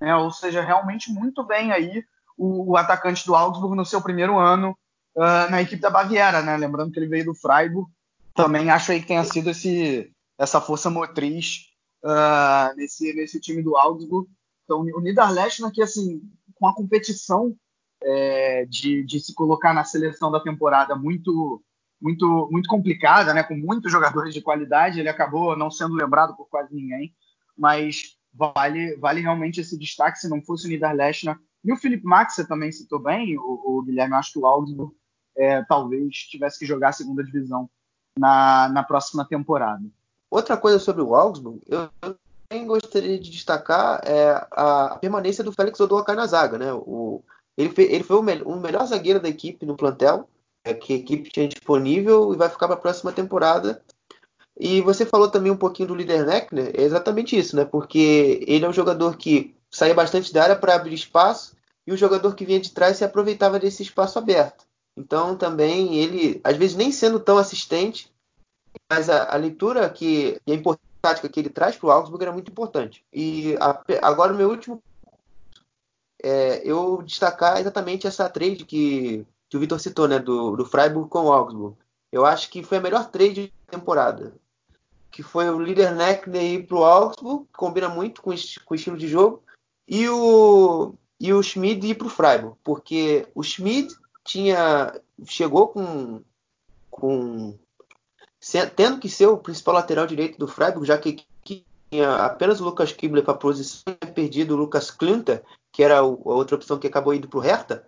[0.00, 2.04] É, ou seja, realmente muito bem aí
[2.36, 4.76] o, o, atacante do Augsburg no seu primeiro ano
[5.16, 6.56] uh, na equipe da Baviera, né?
[6.56, 7.90] Lembrando que ele veio do Freiburg.
[8.34, 11.66] Também acho aí que tenha sido esse, essa força motriz
[12.04, 14.30] uh, nesse, nesse time do Augsburg.
[14.64, 16.22] Então, o Niederlechner que assim,
[16.54, 17.56] com a competição
[18.02, 21.62] é, de, de, se colocar na seleção da temporada muito,
[22.00, 23.42] muito, muito complicada, né?
[23.42, 27.14] Com muitos jogadores de qualidade, ele acabou não sendo lembrado por quase ninguém,
[27.56, 31.38] mas vale, vale realmente esse destaque se não fosse o Niederlechner.
[31.64, 34.94] E o Felipe Max, também citou bem, o, o Guilherme, acho que o Augsburg
[35.36, 37.68] é, talvez tivesse que jogar a segunda divisão
[38.18, 39.82] na, na próxima temporada.
[40.30, 41.88] Outra coisa sobre o Augsburg, eu,
[42.48, 46.72] também gostaria de destacar é, a permanência do Félix Odoakai na zaga, né?
[46.72, 47.22] O,
[47.58, 50.28] ele, ele foi o, me o, melhor zagueiro da equipe no plantel,
[50.64, 53.82] é, que a equipe tinha disponível e vai ficar para a próxima temporada.
[54.58, 57.64] E você falou também um pouquinho do líder Neckner, é exatamente isso, né?
[57.64, 61.96] Porque ele é um jogador que saía bastante da área para abrir espaço e o
[61.96, 64.64] jogador que vinha de trás se aproveitava desse espaço aberto.
[64.96, 68.12] Então também ele, às vezes nem sendo tão assistente,
[68.90, 72.32] mas a, a leitura que e a importância que ele traz para o Augsburg era
[72.32, 73.04] muito importante.
[73.12, 74.82] E a, agora o meu último
[76.22, 81.08] é, eu destacar exatamente essa trade que, que o Vitor citou, né, do, do Freiburg
[81.08, 81.76] com o Augsburg.
[82.10, 84.32] Eu acho que foi a melhor trade da temporada.
[85.10, 88.74] Que foi o líder Neckner ir para o Augsburg, que combina muito com, com o
[88.74, 89.42] estilo de jogo,
[89.86, 93.94] e o, e o Schmid ir para o Freiburg, porque o Schmid
[94.24, 94.94] tinha,
[95.24, 96.20] chegou com,
[96.90, 97.58] com
[98.76, 102.64] tendo que ser o principal lateral direito do Freiburg, já que, que tinha apenas o
[102.64, 105.42] Lucas Kibler para a posição, perdido o Lucas Klinter,
[105.78, 107.86] que era a outra opção que acabou indo para o Hertha,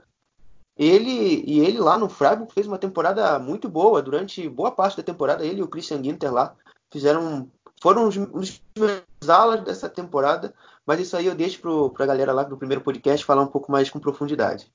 [0.77, 5.03] ele e ele lá no Freiburg fez uma temporada muito boa durante boa parte da
[5.03, 5.45] temporada.
[5.45, 6.55] Ele e o Christian Ginter lá
[6.89, 7.51] fizeram
[7.83, 10.55] foram os, os alas dessa temporada,
[10.87, 13.73] mas isso aí eu deixo para a galera lá do primeiro podcast falar um pouco
[13.73, 14.73] mais com profundidade.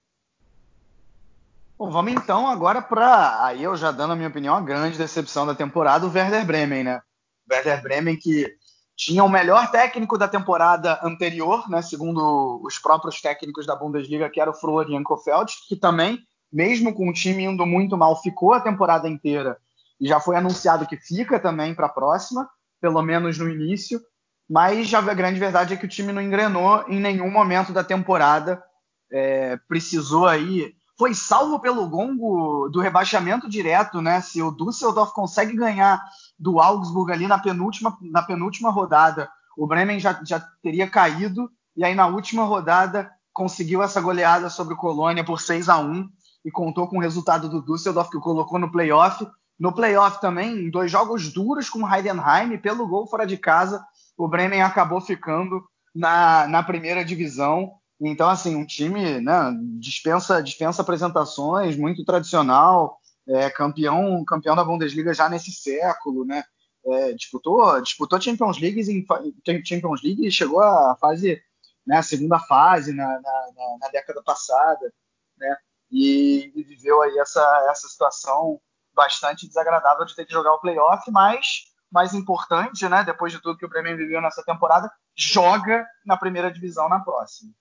[1.78, 5.48] Bom, vamos então agora para aí eu já dando a minha opinião a grande decepção
[5.48, 7.02] da temporada, o Werder Bremen, né?
[7.50, 8.58] Werder Bremen que
[8.96, 14.40] tinha o melhor técnico da temporada anterior, né, segundo os próprios técnicos da Bundesliga, que
[14.40, 16.20] era o Florian Kofeld, que também,
[16.52, 19.58] mesmo com o time indo muito mal, ficou a temporada inteira
[20.00, 22.50] e já foi anunciado que fica também para a próxima,
[22.82, 24.02] pelo menos no início.
[24.50, 27.84] Mas já a grande verdade é que o time não engrenou em nenhum momento da
[27.84, 28.64] temporada.
[29.12, 30.76] É, precisou aí.
[30.98, 34.22] Foi salvo pelo gongo do rebaixamento direto, né?
[34.22, 36.02] Se o Düsseldorf consegue ganhar
[36.38, 39.30] do Augsburg ali na penúltima, na penúltima rodada.
[39.58, 44.74] O Bremen já, já teria caído, e aí na última rodada conseguiu essa goleada sobre
[44.74, 46.10] o Colônia por 6 a 1
[46.46, 49.28] e contou com o resultado do Düsseldorf, que o colocou no playoff.
[49.60, 53.84] No playoff também, em dois jogos duros com o Heidenheim, pelo gol fora de casa,
[54.18, 55.64] o Bremen acabou ficando
[55.94, 57.74] na, na primeira divisão.
[58.00, 65.14] Então, assim, um time né, dispensa, dispensa apresentações, muito tradicional, é, campeão, campeão da Bundesliga
[65.14, 66.44] já nesse século, né?
[66.86, 71.42] É, disputou, disputou Champions League em Champions League e chegou à fase,
[71.86, 74.94] né, segunda fase na, na, na década passada,
[75.38, 75.58] né?
[75.92, 78.60] E, e, viveu aí essa, essa situação
[78.94, 83.04] bastante desagradável de ter que jogar o playoff, mas mais importante, né?
[83.04, 87.52] Depois de tudo que o Bremen viveu nessa temporada, joga na primeira divisão na próxima.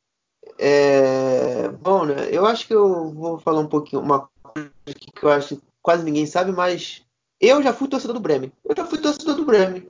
[0.59, 2.29] É, bom, né?
[2.31, 6.27] Eu acho que eu vou falar um pouquinho, uma que eu acho que quase ninguém
[6.27, 7.03] sabe, mas
[7.41, 8.53] eu já fui torcedor do Bremen.
[8.65, 9.87] Eu já fui torcedor do Bremen.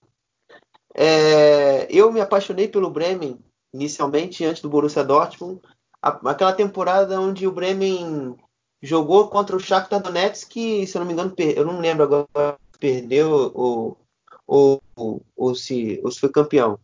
[0.94, 3.38] É, eu me apaixonei pelo Bremen
[3.72, 5.60] inicialmente antes do Borussia Dortmund.
[6.00, 8.36] aquela temporada onde o Bremen
[8.80, 12.58] jogou contra o Shakhtar Donetsk, que, se eu não me engano, eu não lembro agora,
[12.78, 13.98] perdeu ou,
[14.46, 14.82] ou,
[15.34, 16.78] ou, se, ou se foi campeão.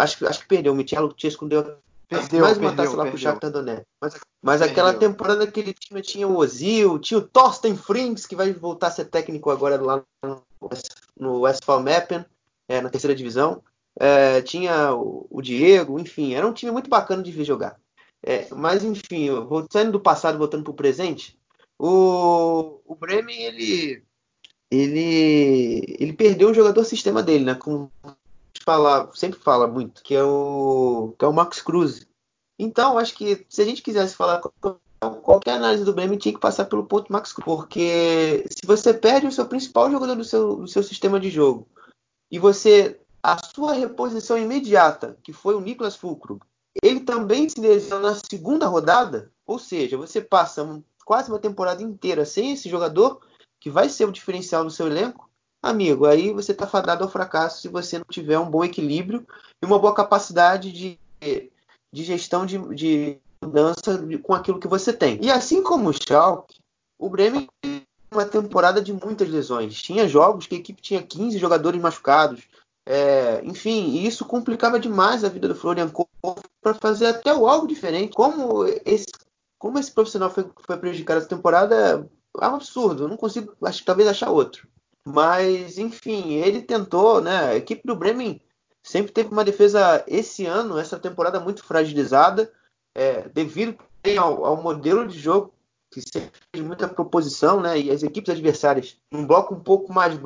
[0.00, 0.72] Acho, acho que perdeu.
[0.72, 1.76] O Michelo Chesco deu
[2.12, 3.10] Perdeu, mais uma perdeu, taça lá perdeu.
[3.12, 3.86] pro Shakhtar Donetsk.
[4.00, 8.52] Mas, mas aquela temporada aquele time tinha o Ozil, tinha o Thorsten Frings, que vai
[8.52, 10.04] voltar a ser técnico agora lá
[11.18, 12.24] no Westphal Mappen,
[12.68, 13.62] é, na terceira divisão.
[13.98, 17.78] É, tinha o, o, Diego, enfim, era um time muito bacana de ver jogar.
[18.22, 19.28] É, mas enfim,
[19.70, 21.38] saindo do passado, voltando para o presente,
[21.78, 24.02] o, o Bremen ele,
[24.70, 27.54] ele, ele perdeu um jogador sistema dele, né?
[27.54, 27.90] Com
[28.62, 32.06] falar, sempre fala muito, que é o que é o Max Cruz.
[32.58, 34.40] Então, acho que se a gente quisesse falar
[35.22, 39.26] qualquer análise do Bremen tinha que passar pelo ponto Max Cruz, porque se você perde
[39.26, 41.66] o seu principal jogador do seu, do seu sistema de jogo
[42.30, 46.40] e você a sua reposição imediata, que foi o Niklas Fulcro,
[46.82, 52.24] ele também se lesionou na segunda rodada, ou seja, você passa quase uma temporada inteira
[52.24, 53.20] sem esse jogador,
[53.60, 55.30] que vai ser o diferencial no seu elenco,
[55.62, 59.26] amigo, aí você está fadado ao fracasso se você não tiver um bom equilíbrio
[59.62, 60.98] e uma boa capacidade de,
[61.92, 65.18] de gestão de, de mudança com aquilo que você tem.
[65.22, 66.58] E assim como o Schalke,
[66.98, 67.48] o Bremen
[68.12, 69.80] uma temporada de muitas lesões.
[69.80, 72.46] Tinha jogos que a equipe tinha 15 jogadores machucados.
[72.86, 75.90] É, enfim, isso complicava demais a vida do Florian
[76.60, 78.14] para fazer até algo diferente.
[78.14, 79.06] Como esse,
[79.58, 82.08] como esse profissional foi, foi prejudicado essa temporada
[82.40, 83.04] é um absurdo.
[83.04, 84.68] Eu não consigo, acho, talvez achar outro.
[85.06, 87.50] Mas, enfim, ele tentou, né?
[87.50, 88.40] A equipe do Bremen
[88.82, 92.52] sempre teve uma defesa esse ano, essa temporada muito fragilizada,
[92.94, 93.78] é, devido
[94.18, 95.52] ao, ao, modelo de jogo
[95.90, 97.78] que sempre fez muita proposição, né?
[97.78, 100.18] E as equipes adversárias, um bloco um pouco mais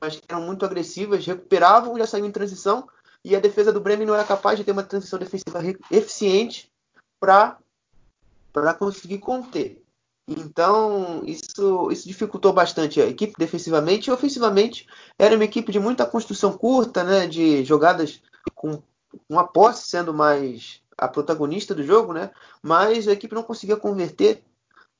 [0.00, 2.88] mas que eram muito agressivas, recuperavam, já saíam em transição,
[3.24, 5.60] e a defesa do Bremen não era capaz de ter uma transição defensiva
[5.92, 6.72] eficiente
[7.20, 7.56] para
[8.76, 9.81] conseguir conter.
[10.38, 14.86] Então, isso, isso dificultou bastante a equipe defensivamente e ofensivamente.
[15.18, 18.20] Era uma equipe de muita construção curta, né, de jogadas
[18.54, 18.82] com
[19.28, 22.30] uma posse sendo mais a protagonista do jogo, né,
[22.62, 24.42] mas a equipe não conseguia converter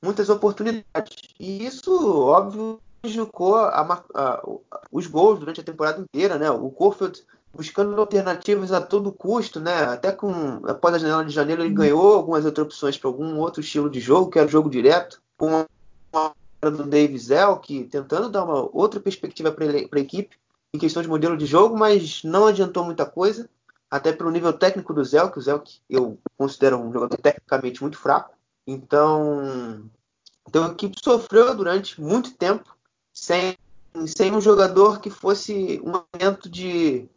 [0.03, 1.15] muitas oportunidades.
[1.39, 4.43] E isso, óbvio, prejudicou a, a,
[4.91, 6.49] os gols durante a temporada inteira, né?
[6.51, 7.23] O Corfield
[7.53, 9.83] buscando alternativas a todo custo, né?
[9.83, 13.61] Até com após a janela de janeiro ele ganhou algumas outras opções para algum outro
[13.61, 15.65] estilo de jogo, que era o jogo direto, com
[16.13, 16.33] a
[16.69, 20.37] do Davis Elk tentando dar uma outra perspectiva para a equipe
[20.73, 23.47] em questão de modelo de jogo, mas não adiantou muita coisa,
[23.89, 25.37] até pelo nível técnico do Zelk.
[25.37, 28.33] O Zelk eu considero um jogador tecnicamente muito fraco.
[28.65, 29.87] Então,
[30.47, 32.75] então a equipe sofreu durante muito tempo
[33.13, 33.55] sem,
[34.07, 37.07] sem um jogador que fosse um momento de,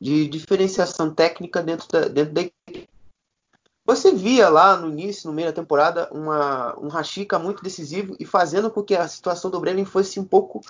[0.00, 2.87] de diferenciação técnica dentro da, dentro da equipe.
[3.88, 8.26] Você via lá no início, no meio da temporada, uma, um Rashica muito decisivo e
[8.26, 10.60] fazendo com que a situação do Bremen fosse um pouco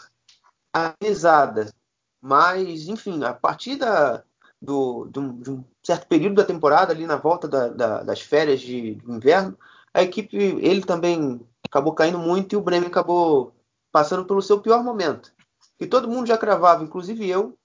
[0.73, 1.75] amenizada.
[2.23, 4.23] Mas, enfim, a partir da,
[4.63, 8.61] do, um, de, um, certo período da temporada, ali na volta da, da, das férias
[8.61, 9.59] de, de, inverno,
[9.93, 13.53] a equipe, ele também acabou caindo muito e o Bremen acabou
[13.91, 15.33] passando pelo seu pior momento.
[15.77, 17.59] Que todo mundo já cravava, inclusive eu,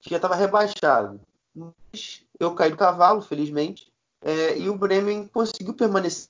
[0.00, 1.20] que já estava rebaixado.
[1.54, 6.28] Mas eu caí do cavalo, felizmente, é, e o Bremen conseguiu permanecer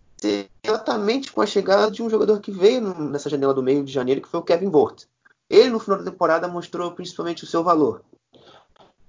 [0.62, 2.80] exatamente com a chegada de um jogador que veio
[3.11, 5.05] nessa janela do meio de janeiro, que foi o Kevin Bort.
[5.49, 8.03] Ele, no final da temporada, mostrou principalmente o seu valor.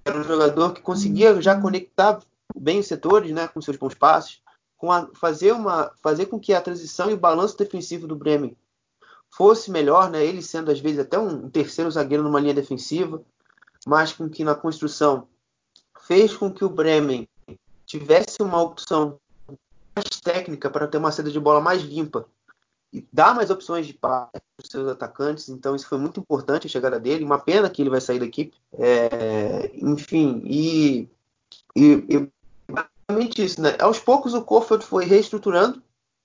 [0.04, 2.20] Era um jogador que conseguia já conectar
[2.56, 4.40] bem os setores, né, com seus bons passos,
[4.76, 8.56] com a, fazer, uma, fazer com que a transição e o balanço defensivo do Bremen
[9.28, 10.24] fosse melhor, né?
[10.24, 13.20] ele sendo às vezes até um terceiro zagueiro numa linha defensiva,
[13.86, 15.28] mas com que na construção
[16.06, 17.28] fez com que o Bremen
[17.88, 19.18] tivesse uma opção
[19.96, 22.26] mais técnica para ter uma saída de bola mais limpa
[22.92, 25.48] e dar mais opções de passe para os seus atacantes.
[25.48, 27.24] Então isso foi muito importante a chegada dele.
[27.24, 28.56] Uma pena que ele vai sair da equipe.
[28.74, 31.08] É, enfim, e,
[31.74, 32.30] e, e
[32.70, 33.76] basicamente isso, né?
[33.80, 35.82] Aos poucos o Kofeld foi reestruturando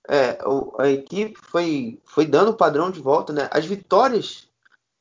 [0.10, 0.38] é,
[0.80, 3.48] a equipe foi, foi dando o padrão de volta, né?
[3.52, 4.50] As vitórias,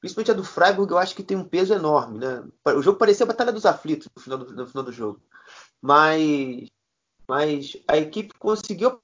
[0.01, 2.45] principalmente a do Freiburg, eu acho que tem um peso enorme, né?
[2.65, 5.21] O jogo parecia a Batalha dos Aflitos no final do, no final do jogo.
[5.83, 6.69] Mas,
[7.29, 9.01] mas a equipe conseguiu,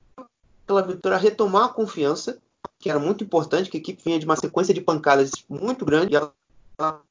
[0.65, 2.41] pela vitória, retomar a confiança,
[2.79, 6.15] que era muito importante, que a equipe vinha de uma sequência de pancadas muito grande,
[6.15, 6.33] e ela,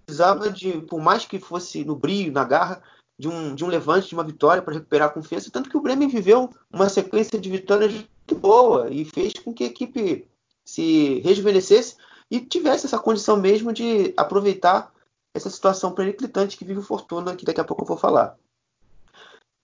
[0.05, 2.81] precisava de, por mais que fosse no brilho, na garra,
[3.19, 5.81] de um, de um levante, de uma vitória para recuperar a confiança, tanto que o
[5.81, 10.27] Bremen viveu uma sequência de vitórias muito boa e fez com que a equipe
[10.63, 11.97] se rejuvenescesse
[12.29, 14.93] e tivesse essa condição mesmo de aproveitar
[15.33, 18.37] essa situação periclitante que vive o Fortuna, que daqui a pouco eu vou falar.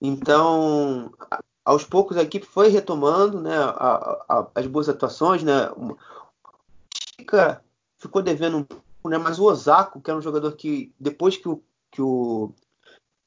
[0.04, 1.12] Então,
[1.64, 5.42] aos poucos a equipe foi retomando né, a, a, as boas atuações.
[5.44, 5.72] Né,
[7.18, 7.64] Chica
[7.98, 11.48] ficou devendo um pouco, né, mas o Osako, que era um jogador que depois que
[11.48, 12.54] o, que o,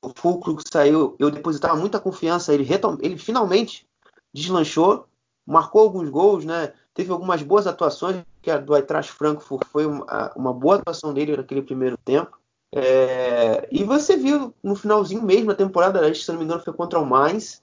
[0.03, 3.89] o Fulcro saiu, eu depositava muita confiança, ele, retom, ele finalmente
[4.33, 5.09] deslanchou
[5.47, 6.73] marcou alguns gols, né?
[6.93, 11.37] Teve algumas boas atuações, que a do Eintracht Frankfurt foi uma, uma boa atuação dele
[11.37, 12.37] naquele primeiro tempo.
[12.79, 17.01] É, e você viu no finalzinho mesmo da temporada, se não me engano, foi contra
[17.01, 17.63] o Mainz.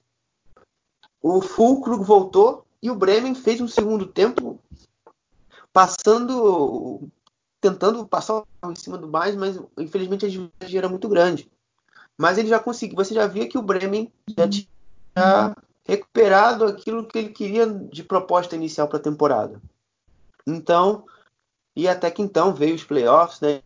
[1.22, 4.58] o Fulkrug voltou e o Bremen fez um segundo tempo
[5.72, 7.08] passando,
[7.60, 11.48] tentando passar em cima do mais, mas infelizmente a diferença era muito grande.
[12.18, 17.18] Mas ele já conseguiu, você já via que o Bremen já tinha recuperado aquilo que
[17.18, 19.62] ele queria de proposta inicial para a temporada.
[20.44, 21.04] Então,
[21.76, 23.62] e até que então veio os playoffs, né?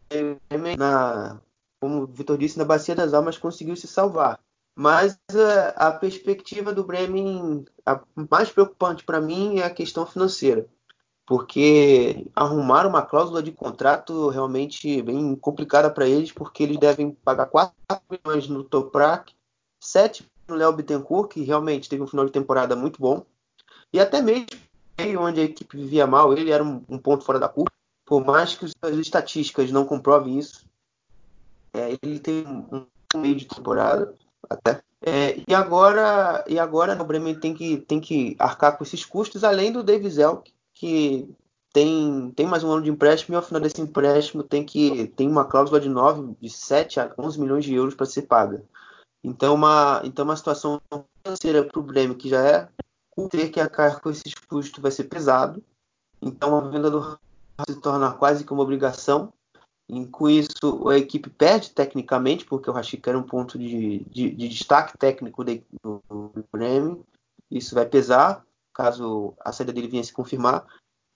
[0.77, 1.41] Na,
[1.81, 4.41] como o Vitor disse, na Bacia das Almas conseguiu se salvar.
[4.75, 8.01] Mas a, eh, a perspectiva do Bremen, a
[8.31, 10.69] mais preocupante para mim é a questão financeira
[11.29, 17.45] porque arrumar uma cláusula de contrato realmente bem complicada para eles, porque eles devem pagar
[17.45, 17.77] 4
[18.11, 19.35] milhões no Toprak,
[19.79, 23.27] 7 no Léo Bittencourt, que realmente teve um final de temporada muito bom,
[23.93, 24.49] e até mesmo
[25.21, 27.71] onde a equipe vivia mal, ele era um ponto fora da curva,
[28.09, 30.67] por mais que as estatísticas não comprovem isso,
[31.75, 34.15] é, ele tem um, meio de temporada
[34.49, 34.81] até.
[35.03, 39.45] É, e agora, e agora o Bremen tem que, tem que arcar com esses custos,
[39.45, 41.29] além do Davis Elk, que
[41.71, 45.29] tem, tem mais um ano de empréstimo e ao final desse empréstimo tem que tem
[45.29, 48.65] uma cláusula de 9, de 7 a 11 milhões de euros para ser paga.
[49.23, 50.81] Então uma, então uma situação
[51.23, 52.69] financeira para o Grêmio que já é
[53.31, 55.63] ter que arcar com esses custos vai ser pesado.
[56.23, 57.19] Então a venda do
[57.69, 59.33] se torna quase que uma obrigação.
[59.89, 64.31] E com isso a equipe perde tecnicamente, porque o Rashica era um ponto de, de,
[64.31, 67.07] de destaque técnico do, do Grêmio.
[67.51, 68.45] Isso vai pesar
[68.79, 70.65] caso a saída dele venha se confirmar.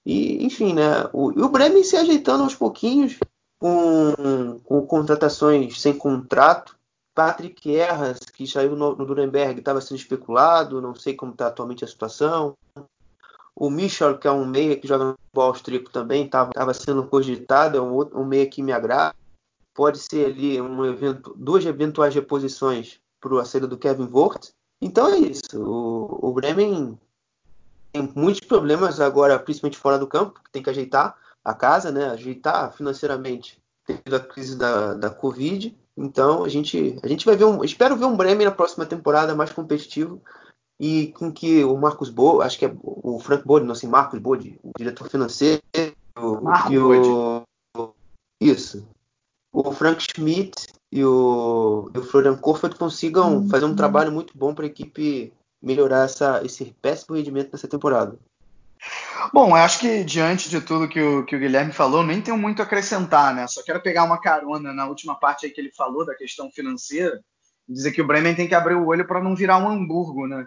[0.05, 1.09] E, enfim, né?
[1.13, 3.21] O, o Bremen se ajeitando aos pouquinhos,
[3.61, 6.77] com, com contratações sem contrato.
[7.15, 11.85] Patrick Erras, que saiu no, no Nuremberg, estava sendo especulado, não sei como está atualmente
[11.85, 12.57] a situação.
[13.55, 17.77] O Michel, que é um meia que joga no futebol austríaco também, estava sendo cogitado,
[17.77, 19.15] é um, um meia que me agrada.
[19.75, 24.53] Pode ser ali um evento, duas eventuais reposições para a saída do Kevin Vogt.
[24.81, 25.63] Então é isso.
[25.63, 26.99] O, o Bremen
[27.93, 32.07] tem muitos problemas agora, principalmente fora do campo, que tem que ajeitar a casa, né?
[32.07, 35.77] Ajeitar financeiramente devido à crise da, da Covid.
[35.97, 37.63] Então a gente, a gente vai ver um.
[37.63, 40.23] Espero ver um Bremen na próxima temporada mais competitivo
[40.83, 44.19] e com que o Marcos Bo, acho que é o Frank Bode, não sei, Marcos
[44.19, 45.63] Bode, o diretor financeiro,
[46.43, 47.45] Marco e o,
[48.41, 48.85] isso,
[49.53, 53.49] o Frank Schmidt e o, e o Florian Korfeld consigam uhum.
[53.49, 58.19] fazer um trabalho muito bom para a equipe melhorar essa, esse péssimo rendimento nessa temporada.
[59.33, 62.37] Bom, eu acho que diante de tudo que o, que o Guilherme falou, nem tenho
[62.37, 63.47] muito a acrescentar, né?
[63.47, 67.23] Só quero pegar uma carona na última parte aí que ele falou da questão financeira
[67.69, 70.45] dizer que o Bremen tem que abrir o olho para não virar um Hamburgo, né?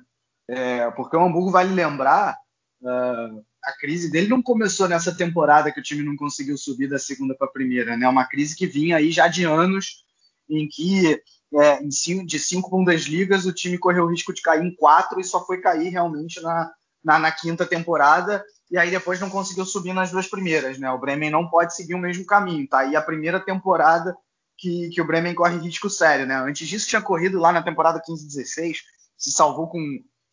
[0.48, 2.38] É, porque o Hamburgo, vale lembrar,
[2.82, 7.00] uh, a crise dele não começou nessa temporada que o time não conseguiu subir da
[7.00, 8.08] segunda para a primeira, né?
[8.08, 10.06] Uma crise que vinha aí já de anos
[10.48, 11.20] em que
[11.54, 15.20] é, em cinco, de cinco Bundesligas, o time correu o risco de cair em quatro
[15.20, 16.72] e só foi cair realmente na,
[17.04, 18.44] na, na, quinta temporada.
[18.70, 20.90] E aí depois não conseguiu subir nas duas primeiras, né?
[20.92, 22.86] O Bremen não pode seguir o mesmo caminho, tá?
[22.86, 24.16] E a primeira temporada
[24.58, 26.36] que, que o Bremen corre risco sério, né?
[26.36, 28.78] Antes disso tinha corrido lá na temporada 15-16,
[29.18, 29.80] se salvou com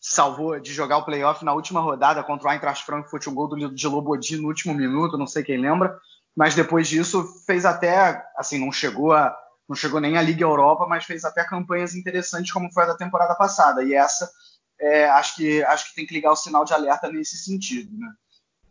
[0.02, 3.72] salvou de jogar o playoff na última rodada contra o Eintracht Frankfurt, um gol do,
[3.72, 5.96] de Lobodi no último minuto, não sei quem lembra.
[6.36, 9.34] Mas depois disso fez até, assim, não chegou a
[9.68, 12.96] não chegou nem à Liga Europa, mas fez até campanhas interessantes como foi a da
[12.96, 13.82] temporada passada.
[13.82, 14.30] E essa
[14.78, 17.96] é, acho, que, acho que tem que ligar o sinal de alerta nesse sentido.
[17.96, 18.08] Né?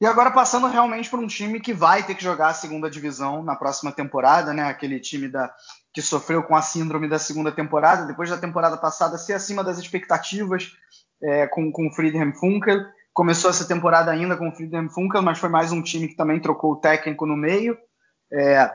[0.01, 3.41] E agora passando realmente para um time que vai ter que jogar a segunda divisão
[3.41, 4.63] na próxima temporada, né?
[4.63, 5.51] Aquele time da,
[5.93, 9.77] que sofreu com a síndrome da segunda temporada, depois da temporada passada ser acima das
[9.77, 10.71] expectativas
[11.23, 12.85] é, com, com o Friedhelm Funkel.
[13.13, 16.39] Começou essa temporada ainda com o Friedhelm Funkel, mas foi mais um time que também
[16.39, 17.77] trocou o técnico no meio.
[18.31, 18.71] É,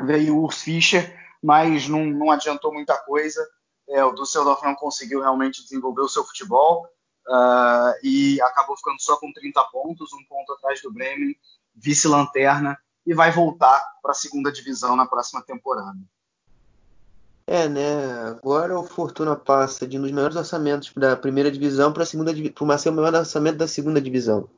[0.00, 3.46] veio o Urs Fischer mas não, não adiantou muita coisa.
[3.88, 6.86] É, o Düsseldorf não conseguiu realmente desenvolver o seu futebol
[7.26, 11.34] uh, e acabou ficando só com 30 pontos, um ponto atrás do Bremen,
[11.74, 15.98] vice-lanterna, e vai voltar para a segunda divisão na próxima temporada.
[17.50, 18.04] É, né?
[18.26, 22.30] Agora o Fortuna passa de um dos maiores orçamentos da primeira divisão para a segunda
[22.30, 24.50] para o maior orçamento da segunda divisão.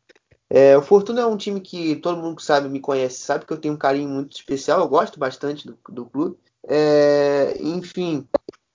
[0.50, 3.52] É, o Fortuna é um time que todo mundo que sabe me conhece, sabe que
[3.52, 6.36] eu tenho um carinho muito especial, eu gosto bastante do, do clube.
[6.66, 8.26] É, enfim,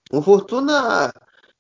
[0.10, 1.14] o Fortuna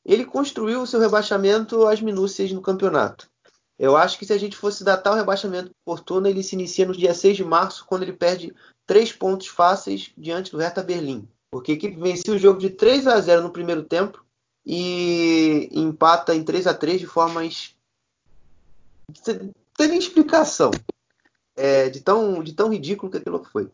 [0.06, 3.30] ele construiu o seu rebaixamento às minúcias no campeonato.
[3.78, 6.86] Eu acho que se a gente fosse datar o rebaixamento do Fortuna, ele se inicia
[6.86, 11.28] no dia 6 de março, quando ele perde três pontos fáceis diante do Hertha Berlim.
[11.56, 14.22] Porque a equipe venceu o jogo de 3 a 0 no primeiro tempo
[14.66, 17.74] e empata em 3 a 3 de formas.
[19.24, 20.72] Sem explicação.
[21.56, 23.72] É, de, tão, de tão ridículo que aquilo foi.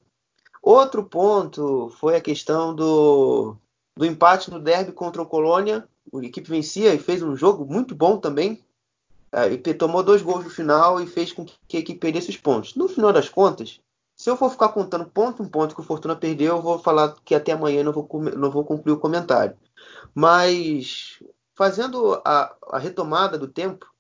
[0.62, 3.56] Outro ponto foi a questão do,
[3.98, 5.90] do empate no derby contra o Colônia.
[6.14, 8.64] A equipe vencia e fez um jogo muito bom também.
[9.32, 12.76] é, tomou dois gols no final e fez com que a equipe perdesse os pontos.
[12.76, 13.80] No final das contas,
[14.22, 17.16] se eu for ficar contando ponto em ponto que o Fortuna perdeu, eu vou falar
[17.26, 18.08] que até amanhã não vou,
[18.38, 19.58] não vou concluir o comentário.
[20.14, 21.24] Mas
[21.56, 23.92] fazendo a, a retomada do tempo,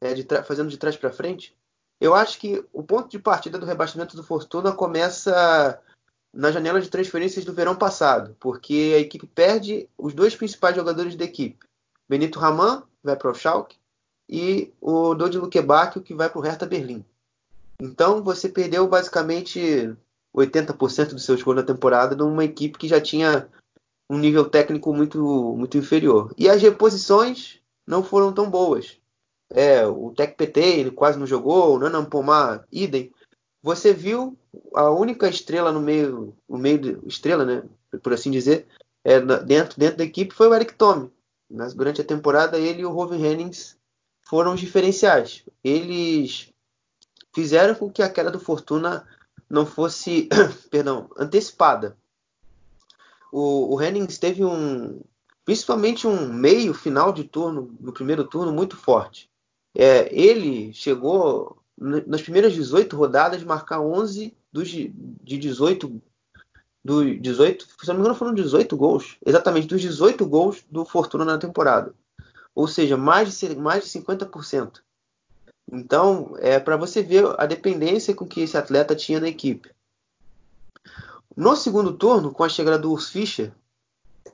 [0.00, 1.54] é, de fazendo de trás para frente,
[2.00, 5.78] eu acho que o ponto de partida do rebaixamento do Fortuna começa
[6.32, 11.16] na janela de transferências do verão passado, porque a equipe perde os dois principais jogadores
[11.16, 11.58] da equipe.
[12.08, 13.76] Benito Raman vai para o Schalke
[14.26, 17.04] e o Dodi Lukebakio que vai para o Hertha Berlim.
[17.80, 19.94] Então você perdeu basicamente
[20.34, 23.48] 80% dos seus gols na temporada numa equipe que já tinha
[24.08, 26.34] um nível técnico muito, muito inferior.
[26.36, 28.98] E as reposições não foram tão boas.
[29.50, 33.12] É, o Tec PT ele quase não jogou, o Nanan Pomar, idem.
[33.62, 34.36] Você viu
[34.74, 37.62] a única estrela no meio, no meio de, estrela, né,
[38.02, 38.66] por assim dizer,
[39.02, 41.10] é, dentro, dentro da equipe foi o Eric Tome.
[41.50, 43.76] Mas durante a temporada ele e o Robin Hennings
[44.22, 45.44] foram os diferenciais.
[45.62, 46.53] Eles
[47.34, 49.06] fizeram com que a queda do Fortuna
[49.50, 50.28] não fosse,
[50.70, 51.96] perdão, antecipada.
[53.32, 55.00] O, o Hennings teve um,
[55.44, 59.28] principalmente um meio final de turno, no primeiro turno, muito forte.
[59.74, 64.88] É, ele chegou nas primeiras 18 rodadas, marcar 11 dos, de
[65.36, 66.00] 18
[66.84, 71.24] do 18, se não me engano, foram 18 gols, exatamente dos 18 gols do Fortuna
[71.24, 71.94] na temporada.
[72.54, 74.83] Ou seja, mais de, mais de 50%.
[75.70, 79.70] Então, é para você ver a dependência com que esse atleta tinha na equipe.
[81.36, 83.52] No segundo turno, com a chegada do Urs Fischer,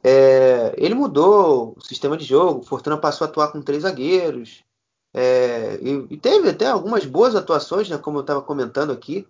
[0.03, 2.63] é, ele mudou o sistema de jogo.
[2.63, 4.65] Fortuna passou a atuar com três zagueiros.
[5.13, 9.27] É, e, e, teve até algumas boas atuações, né, como eu estava comentando aqui,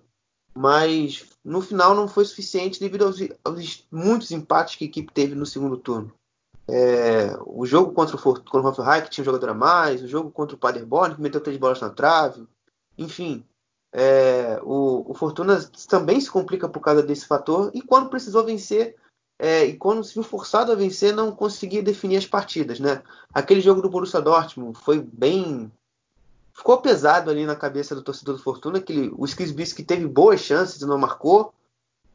[0.55, 5.35] mas no final não foi suficiente devido aos, aos muitos empates que a equipe teve
[5.35, 6.13] no segundo turno.
[6.73, 10.09] É, o jogo contra o, contra o Hoffenheim, que tinha um jogador a mais, o
[10.09, 12.47] jogo contra o Paderborn, que meteu três bolas na trave,
[12.97, 13.45] enfim.
[13.93, 15.59] É, o, o, Fortuna
[15.89, 18.95] também se complica por causa desse fator, e quando precisou vencer,
[19.37, 23.03] é, e quando se viu forçado a vencer, não conseguia definir as partidas, né?
[23.35, 25.73] Aquele jogo do Borussia Dortmund foi bem...
[26.53, 30.41] Ficou pesado ali na cabeça do torcedor do Fortuna, que o Skisbis que teve boas
[30.41, 31.55] chances e não marcou.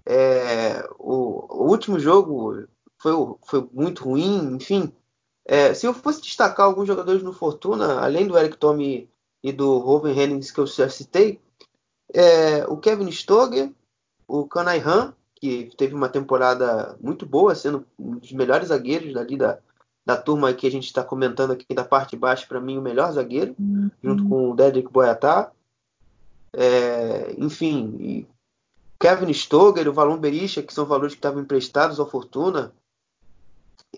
[0.05, 2.67] É, o, o, último jogo
[2.97, 3.13] foi,
[3.45, 4.91] foi muito ruim, enfim.
[5.45, 9.09] É, se eu fosse destacar alguns jogadores no Fortuna, além do Eric Tome
[9.43, 11.39] e do Roven Hennings que eu já citei,
[12.13, 13.71] é, o Kevin Stoger,
[14.27, 19.37] o Kanai Han, que teve uma temporada muito boa, sendo um dos melhores zagueiros ali
[19.37, 19.59] da,
[20.05, 22.81] da turma que a gente está comentando aqui da parte de baixo, para mim, o
[22.81, 23.91] melhor zagueiro, uhum.
[24.03, 25.51] junto com o Dedrick Boyatá.
[26.53, 28.25] É, enfim,
[28.99, 32.73] Kevin Stoger, o Valon Berisha, que são valores que estavam emprestados ao Fortuna,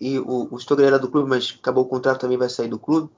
[0.00, 2.78] e o, o Stoger era do clube, mas acabou o contrato, também vai sair do
[2.78, 3.10] clube.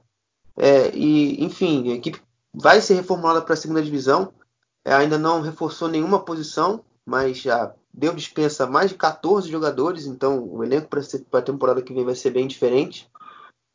[0.57, 2.21] É, e, enfim, a equipe
[2.53, 4.33] vai ser reformulada para a segunda divisão,
[4.83, 10.43] é, ainda não reforçou nenhuma posição, mas já deu dispensa mais de 14 jogadores, então
[10.43, 13.09] o elenco para a temporada que vem vai ser bem diferente.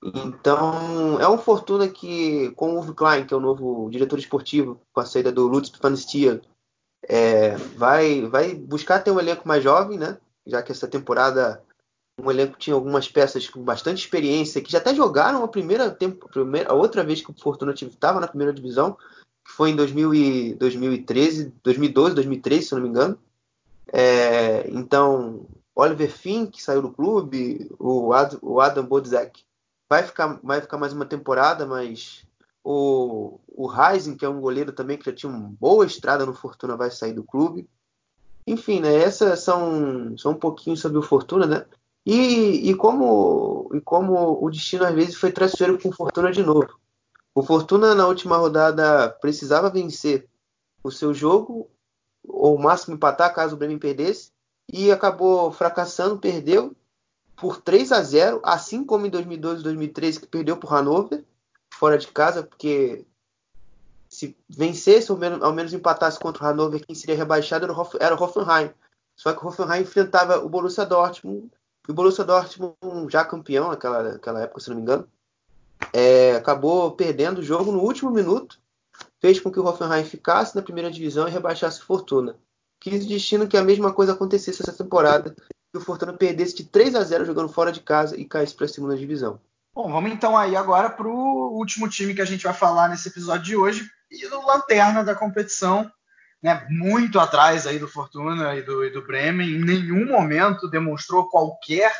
[0.02, 4.80] Então, é um Fortuna que, com o Uwe Klein, que é o novo diretor esportivo,
[4.92, 6.42] com a saída do Lutz Van Stier,
[7.08, 10.18] é, vai, vai buscar ter um elenco mais jovem, né?
[10.46, 11.62] Já que essa temporada
[12.18, 16.28] um elenco tinha algumas peças com bastante experiência, que já até jogaram a primeira, tempo,
[16.66, 18.96] a outra vez que o Fortuna estava na primeira divisão,
[19.44, 23.18] que foi em 2000 e, 2013, 2012, 2013, se não me engano.
[23.92, 29.44] É, então, Oliver Finn, que saiu do clube, o, Ad, o Adam Bodzek,
[29.88, 32.26] vai ficar, vai ficar mais uma temporada, mas
[32.64, 36.34] o, o Heisen, que é um goleiro também que já tinha uma boa estrada no
[36.34, 37.68] Fortuna, vai sair do clube.
[38.46, 41.66] Enfim, né, essas são, são um pouquinho sobre o Fortuna, né?
[42.06, 46.42] E, e, como, e como o destino às vezes foi traiçoeiro com o Fortuna de
[46.42, 46.78] novo.
[47.34, 50.28] O Fortuna na última rodada precisava vencer
[50.84, 51.68] o seu jogo
[52.26, 54.30] ou máximo empatar caso o Bremen perdesse,
[54.72, 56.74] e acabou fracassando, perdeu
[57.36, 61.24] por 3 a 0, assim como em 2012 e 2013 que perdeu por Hannover,
[61.70, 63.04] fora de casa, porque
[64.08, 68.14] se vencesse ou ao menos empatasse contra o Hannover, quem seria rebaixado era o, era
[68.14, 68.70] o Hoffenheim.
[69.14, 71.50] Só que o Hoffenheim enfrentava o Borussia Dortmund,
[71.86, 72.76] e o Borussia Dortmund,
[73.08, 75.08] já campeão naquela, época, se não me engano,
[75.92, 78.58] é, acabou perdendo o jogo no último minuto
[79.20, 82.36] fez com que o Hoffenheim ficasse na primeira divisão e rebaixasse o Fortuna.
[82.80, 85.34] Quis destino que a mesma coisa acontecesse essa temporada,
[85.72, 88.66] que o Fortuna perdesse de 3 a 0 jogando fora de casa e caísse para
[88.66, 89.40] a segunda divisão.
[89.74, 93.08] Bom, vamos então aí agora para o último time que a gente vai falar nesse
[93.08, 95.90] episódio de hoje e do lanterna da competição,
[96.46, 101.28] né, muito atrás aí do Fortuna e do, e do Bremen, em nenhum momento demonstrou
[101.28, 101.92] qualquer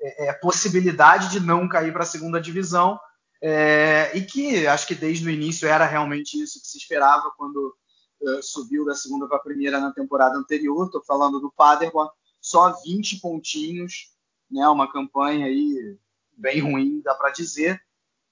[0.00, 2.98] é, é possibilidade de não cair para a segunda divisão
[3.40, 7.72] é, e que acho que desde o início era realmente isso que se esperava quando
[8.20, 10.86] uh, subiu da segunda para a primeira na temporada anterior.
[10.86, 12.10] Estou falando do Paderborn,
[12.40, 14.12] só 20 pontinhos,
[14.50, 15.96] né, uma campanha aí
[16.36, 17.80] bem ruim, dá para dizer,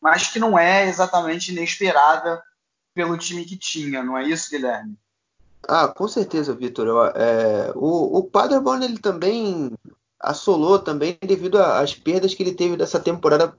[0.00, 2.42] mas que não é exatamente inesperada
[2.92, 4.98] pelo time que tinha, não é isso, Guilherme?
[5.68, 7.12] Ah, com certeza, Vitor.
[7.16, 9.70] É, o, o Paderborn ele também
[10.18, 13.56] assolou também devido às perdas que ele teve dessa temporada,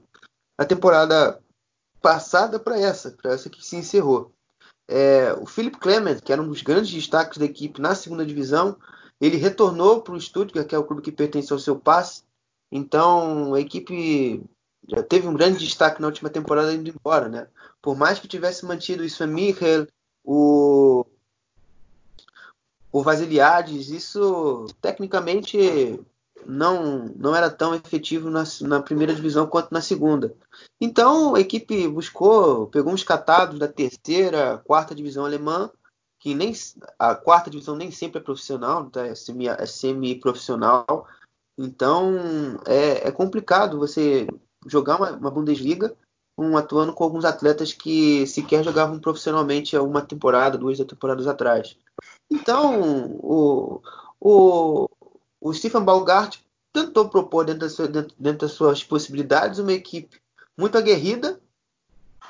[0.58, 1.40] a temporada
[2.00, 4.32] passada para essa, para essa que se encerrou.
[4.86, 8.76] É, o Philip Clement, que era um dos grandes destaques da equipe na segunda divisão,
[9.20, 12.22] ele retornou para o Stuttgart, que é o clube que pertence ao seu passe.
[12.70, 14.44] Então a equipe
[14.88, 17.48] já teve um grande destaque na última temporada indo embora, né?
[17.80, 19.86] Por mais que tivesse mantido o Sven Michael,
[20.22, 21.03] o
[22.94, 25.98] o Vasiliades, isso tecnicamente
[26.46, 30.32] não, não era tão efetivo na, na, primeira divisão quanto na segunda.
[30.80, 35.72] Então a equipe buscou, pegou uns catados da terceira, quarta divisão alemã,
[36.20, 36.52] que nem
[36.96, 39.04] a quarta divisão nem sempre é profissional, tá?
[39.04, 41.08] é, semi, é semi-profissional.
[41.58, 42.14] Então
[42.64, 44.28] é, é, complicado você
[44.68, 45.96] jogar uma, uma Bundesliga
[46.38, 51.76] um, atuando com alguns atletas que sequer jogavam profissionalmente há uma temporada, duas temporadas atrás.
[52.30, 53.82] Então, o,
[54.20, 54.88] o,
[55.40, 56.38] o Stephen Balgart
[56.72, 60.20] tentou propor dentro, sua, dentro, dentro das suas possibilidades uma equipe
[60.58, 61.40] muito aguerrida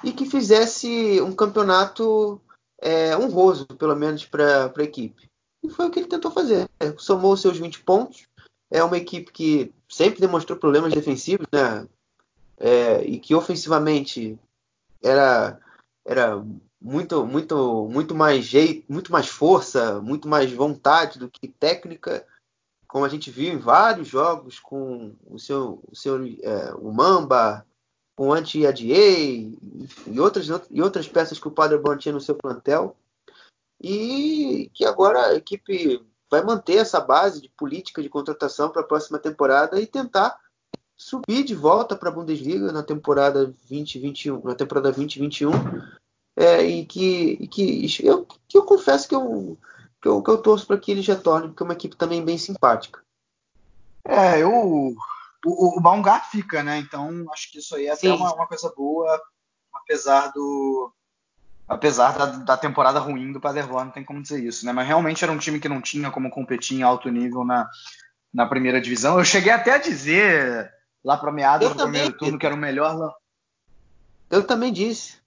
[0.02, 2.40] e que fizesse um campeonato
[2.80, 5.30] é, honroso, pelo menos para a equipe.
[5.62, 6.68] E foi o que ele tentou fazer.
[6.98, 8.26] Somou seus 20 pontos.
[8.70, 11.88] É uma equipe que sempre demonstrou problemas defensivos, né?
[12.58, 14.38] É, e que ofensivamente
[15.02, 15.58] era,
[16.04, 16.44] era
[16.84, 22.26] muito, muito, muito mais jeito, muito mais força, muito mais vontade do que técnica,
[22.86, 27.66] como a gente viu em vários jogos com o seu, o seu é, o Mamba,
[28.14, 32.94] com o anti-ADA e outras, e outras peças que o Paderborn tinha no seu plantel.
[33.82, 38.86] E que agora a equipe vai manter essa base de política de contratação para a
[38.86, 40.38] próxima temporada e tentar
[40.96, 45.50] subir de volta para a Bundesliga na temporada 2021, na temporada 2021
[46.36, 49.58] é, e que, e que, eu, que eu confesso que eu,
[50.02, 52.36] que eu, que eu torço para que eles retornem, porque é uma equipe também bem
[52.36, 53.02] simpática.
[54.04, 56.78] É, eu, o, o, Baumgart fica, né?
[56.78, 59.20] Então acho que isso aí é até uma, uma, coisa boa,
[59.72, 60.92] apesar do
[61.66, 64.72] apesar da, da, temporada ruim do Paderborn, não tem como dizer isso, né?
[64.72, 67.68] Mas realmente era um time que não tinha como competir em alto nível na,
[68.32, 69.18] na primeira divisão.
[69.18, 70.70] Eu cheguei até a dizer
[71.02, 73.14] lá para meados do primeiro turno que era o melhor.
[74.30, 75.23] Eu também disse.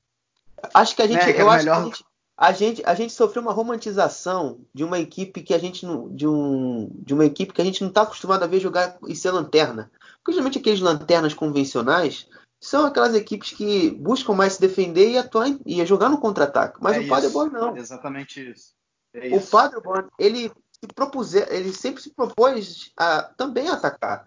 [0.74, 1.76] Acho que a gente, é, eu acho melhor...
[1.76, 2.06] que a gente,
[2.38, 6.28] a gente, a gente sofreu uma romantização de uma equipe que a gente não, de
[6.28, 9.32] um, de uma equipe que a gente não está acostumado a ver jogar e ser
[9.32, 9.92] lanterna.
[10.18, 12.28] Porque geralmente aqueles lanternas convencionais
[12.60, 16.78] são aquelas equipes que buscam mais se defender e atuar e jogar no contra-ataque.
[16.82, 17.76] Mas é o Paderborn não.
[17.76, 18.74] É exatamente isso.
[19.14, 24.26] É o Paderborn ele se propuser, ele sempre se propôs a também atacar.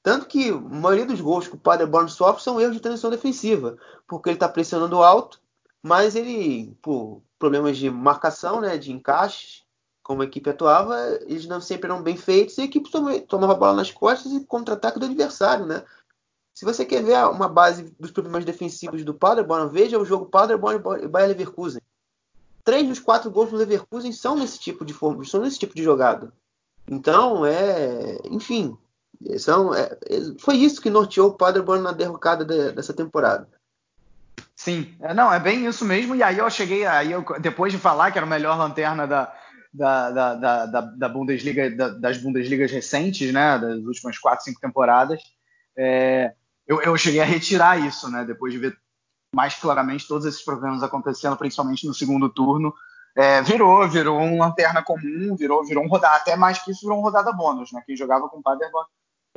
[0.00, 3.76] Tanto que a maioria dos gols que o Paderborn sofre são erros de transição defensiva,
[4.06, 5.40] porque ele está pressionando alto
[5.82, 9.62] mas ele, por problemas de marcação, né, de encaixe,
[10.02, 10.96] como a equipe atuava,
[11.26, 12.90] eles não sempre eram bem feitos e a equipe
[13.28, 15.84] tomava a bola nas costas e contra-ataque do adversário, né?
[16.54, 20.80] Se você quer ver uma base dos problemas defensivos do Paderborn, veja o jogo Paderborn
[21.04, 21.80] e Bayer Leverkusen.
[22.64, 25.84] Três dos quatro gols do Leverkusen são nesse tipo de forma, são nesse tipo de
[25.84, 26.32] jogada.
[26.90, 28.76] Então, é, enfim,
[29.38, 29.96] são, é,
[30.40, 33.48] foi isso que norteou o Paderborn na derrocada de, dessa temporada.
[34.54, 36.14] Sim, é, não, é bem isso mesmo.
[36.14, 39.32] E aí eu cheguei, aí eu, depois de falar que era o melhor lanterna da,
[39.72, 45.20] da, da, da, da Bundesliga, da, das Bundesligas recentes, né, das últimas quatro, cinco temporadas,
[45.76, 46.34] é,
[46.66, 48.76] eu, eu cheguei a retirar isso, né, depois de ver
[49.34, 52.74] mais claramente todos esses problemas acontecendo, principalmente no segundo turno.
[53.16, 56.98] É, virou, virou um lanterna comum, virou, virou um rodada, até mais que isso, virou
[56.98, 57.82] um rodada bônus, né?
[57.84, 58.86] Quem jogava com o Paderborn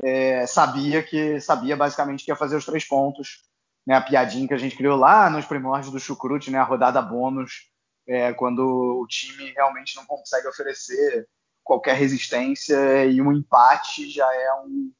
[0.03, 3.44] é, sabia que sabia basicamente que ia fazer os três pontos
[3.86, 7.02] né, a piadinha que a gente criou lá nos primórdios do Chucrute, né, a rodada
[7.02, 7.70] bônus,
[8.08, 11.28] é, quando o time realmente não consegue oferecer
[11.64, 14.91] qualquer resistência e um empate já é um,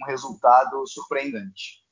[0.00, 1.82] um resultado surpreendente.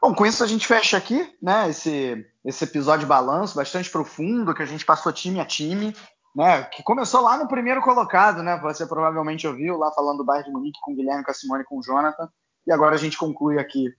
[0.00, 4.54] Bom, com isso a gente fecha aqui, né, esse, esse episódio de balanço bastante profundo,
[4.54, 5.96] que a gente passou time a time,
[6.36, 10.46] né, que começou lá no primeiro colocado, né, você provavelmente ouviu lá falando do Bayern
[10.46, 12.28] de Munique com o Guilherme, com a Simone com o Jonathan,
[12.66, 13.94] e agora a gente conclui aqui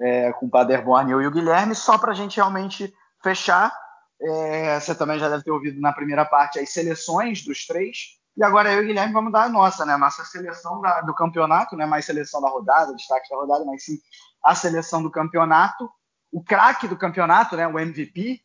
[0.00, 3.72] é, com o Paderborn, eu e o Guilherme, só para a gente realmente fechar.
[4.20, 8.18] É, você também já deve ter ouvido na primeira parte as seleções dos três.
[8.36, 9.94] E agora eu e o Guilherme vamos dar a nossa, né?
[9.94, 13.64] A nossa seleção da, do campeonato, não é mais seleção da rodada, destaque da rodada,
[13.64, 13.98] mas sim
[14.42, 15.90] a seleção do campeonato.
[16.32, 18.40] o craque do campeonato, né, o MVP,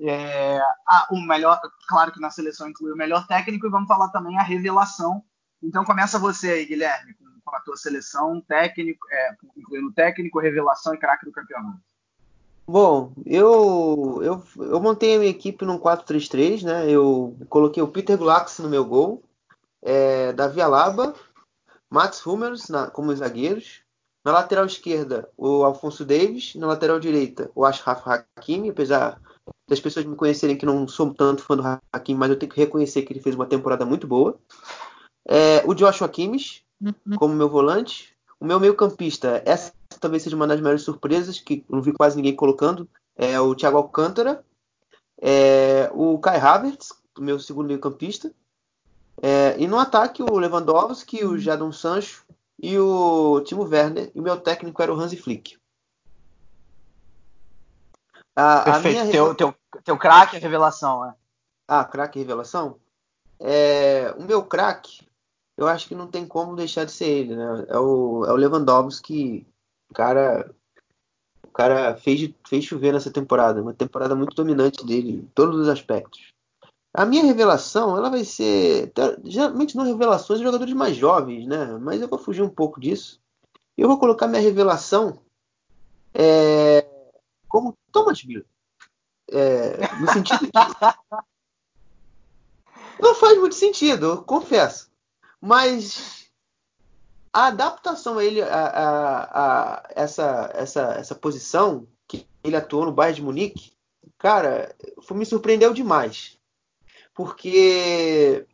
[0.00, 4.08] é, a, o melhor, claro que na seleção inclui o melhor técnico, e vamos falar
[4.10, 5.22] também a revelação.
[5.62, 7.14] Então começa você aí, Guilherme,
[7.54, 11.78] a tua seleção, técnico, é, incluindo técnico, revelação e craque do campeonato.
[12.66, 16.90] Bom, eu, eu, eu montei a minha equipe num 4-3-3, né?
[16.90, 19.22] Eu coloquei o Peter Gulax no meu gol,
[19.82, 21.14] é, Davi Alaba,
[21.90, 23.82] Mats Hummels na, como zagueiros,
[24.24, 29.20] na lateral esquerda o Alfonso Davis, na lateral direita o Ashraf Hakimi, apesar
[29.68, 31.62] das pessoas me conhecerem que não sou tanto fã do
[31.92, 34.38] Hakimi, mas eu tenho que reconhecer que ele fez uma temporada muito boa.
[35.28, 36.63] É, o Joshua Kimmich.
[37.16, 41.64] Como meu volante, o meu meio campista, essa talvez seja uma das maiores surpresas, que
[41.68, 44.44] não vi quase ninguém colocando, é o Thiago Alcântara,
[45.20, 48.32] é, o Kai Havertz, o meu segundo meio campista,
[49.22, 52.24] é, e no ataque o Lewandowski, o Jadon Sancho
[52.60, 55.56] e o Timo Werner, e o meu técnico era o Hansi Flick.
[58.36, 59.12] A, Perfeito, a minha...
[59.12, 61.14] teu, teu, teu craque é revelação, é?
[61.68, 62.78] Ah, craque revelação?
[63.38, 65.06] É, o meu craque,
[65.56, 67.66] eu acho que não tem como deixar de ser ele, né?
[67.68, 69.46] É o, é o Lewandowski,
[69.90, 70.50] o cara,
[71.44, 75.68] o cara fez, fez chover nessa temporada, uma temporada muito dominante dele em todos os
[75.68, 76.32] aspectos.
[76.92, 78.92] A minha revelação, ela vai ser,
[79.24, 81.76] geralmente não revelações de jogadores mais jovens, né?
[81.78, 83.20] Mas eu vou fugir um pouco disso.
[83.76, 85.18] Eu vou colocar minha revelação
[86.12, 86.86] é,
[87.48, 88.46] como Thomas Miller.
[89.28, 90.52] É, no sentido que
[93.00, 94.93] não faz muito sentido, confesso.
[95.44, 96.30] Mas
[97.30, 102.92] a adaptação a ele a, a, a, essa, essa, essa posição que ele atuou no
[102.92, 103.72] Bayern de Munique,
[104.16, 106.38] cara, foi, me surpreendeu demais.
[107.12, 108.46] Porque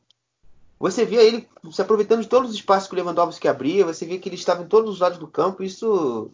[0.81, 4.19] você via ele se aproveitando de todos os espaços que o Lewandowski abria, você via
[4.19, 6.33] que ele estava em todos os lados do campo, isso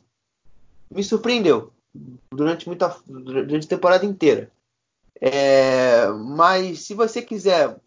[0.90, 1.70] me surpreendeu
[2.32, 4.50] durante, muita, durante a temporada inteira.
[5.20, 7.78] É, mas se você quiser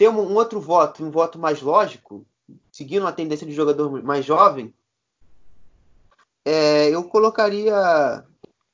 [0.00, 2.24] ter um, um outro voto, um voto mais lógico,
[2.72, 4.72] seguindo a tendência de jogador mais jovem,
[6.42, 8.24] é, eu colocaria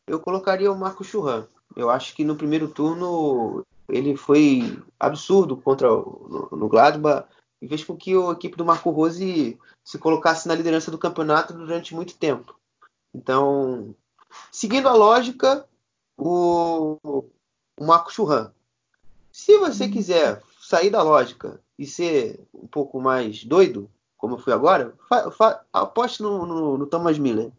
[0.06, 1.48] eu colocaria o Marco Churran.
[1.74, 7.26] Eu acho que no primeiro turno ele foi absurdo contra o no, no Gladbach
[7.60, 11.52] e fez com que a equipe do Marco Rose se colocasse na liderança do campeonato
[11.52, 12.54] durante muito tempo.
[13.12, 13.96] Então,
[14.52, 15.66] seguindo a lógica,
[16.16, 16.98] o,
[17.76, 18.52] o Marco Churran.
[19.32, 24.52] Se você quiser sair da lógica e ser um pouco mais doido, como eu fui
[24.52, 24.92] agora,
[25.72, 27.52] aposte no, no, no, Thomas Miller.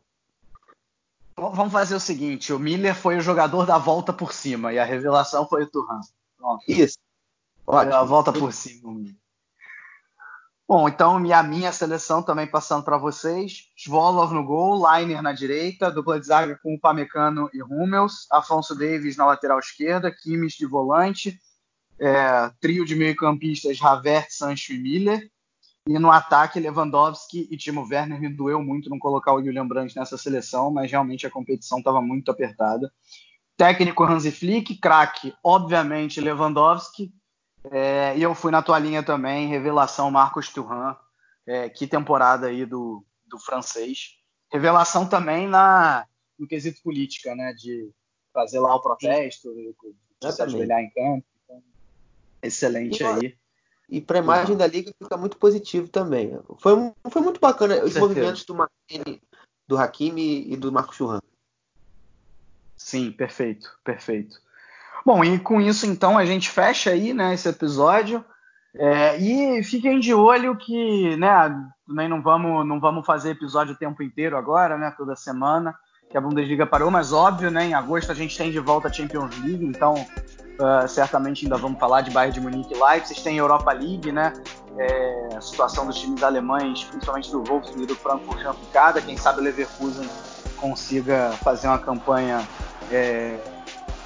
[1.37, 4.83] Vamos fazer o seguinte: o Miller foi o jogador da volta por cima e a
[4.83, 6.01] revelação foi o Turhan.
[6.67, 6.97] Isso.
[7.65, 7.95] Ótimo.
[7.95, 9.05] A volta por cima.
[10.67, 13.69] Bom, então minha, minha seleção também passando para vocês.
[13.77, 18.75] Svolov no gol, Liner na direita, dupla de zaga com o Pamecano e Hummels, Afonso
[18.75, 21.39] Davis na lateral esquerda, Kimmich de volante,
[21.99, 25.29] é, trio de meio-campistas Havertz, Sancho e Miller.
[25.87, 28.19] E no ataque, Lewandowski e Timo Werner.
[28.19, 32.01] Me doeu muito não colocar o Julian Brandt nessa seleção, mas realmente a competição estava
[32.01, 32.91] muito apertada.
[33.55, 37.13] Técnico Hansi Flick, craque, obviamente, Lewandowski.
[37.71, 40.95] É, e eu fui na tua linha também, revelação Marcos Thuram.
[41.45, 44.17] É, que temporada aí do, do francês.
[44.51, 46.05] Revelação também na,
[46.37, 47.53] no quesito política, né?
[47.53, 47.89] De
[48.33, 49.49] fazer lá o protesto,
[50.21, 51.25] de se ajoelhar em campo.
[52.41, 53.37] Excelente e, aí.
[53.89, 54.57] E para a imagem uhum.
[54.57, 56.37] da liga fica muito positivo também.
[56.59, 56.73] Foi,
[57.09, 58.07] foi muito bacana Com os certeza.
[58.07, 59.21] movimentos do Martini,
[59.67, 61.19] do Hakimi e do Marco Churran.
[62.75, 64.39] Sim, perfeito, perfeito.
[65.05, 68.23] Bom, e com isso então a gente fecha aí né, esse episódio.
[68.75, 71.33] É, e fiquem de olho que, né,
[71.87, 75.73] também não vamos, não vamos fazer episódio o tempo inteiro agora, né, toda semana,
[76.09, 78.93] que a Bundesliga parou, mas óbvio, né, em agosto a gente tem de volta a
[78.93, 80.05] Champions League, então
[80.57, 83.21] Uh, certamente ainda vamos falar de Bayern de Munique e Leipzig.
[83.21, 84.33] Tem Europa League, né?
[84.75, 88.99] É, a situação dos times alemães, principalmente do Wolfsburg e do Frankfurt complicada.
[88.99, 90.09] Quem sabe o Leverkusen
[90.57, 92.47] consiga fazer uma campanha
[92.91, 93.37] é,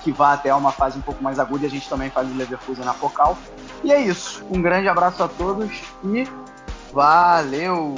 [0.03, 2.35] que vá até uma fase um pouco mais aguda e a gente também faz o
[2.35, 3.37] Leverkusen na focal.
[3.81, 4.43] E é isso.
[4.51, 5.71] Um grande abraço a todos
[6.03, 6.27] e
[6.91, 7.95] valeu!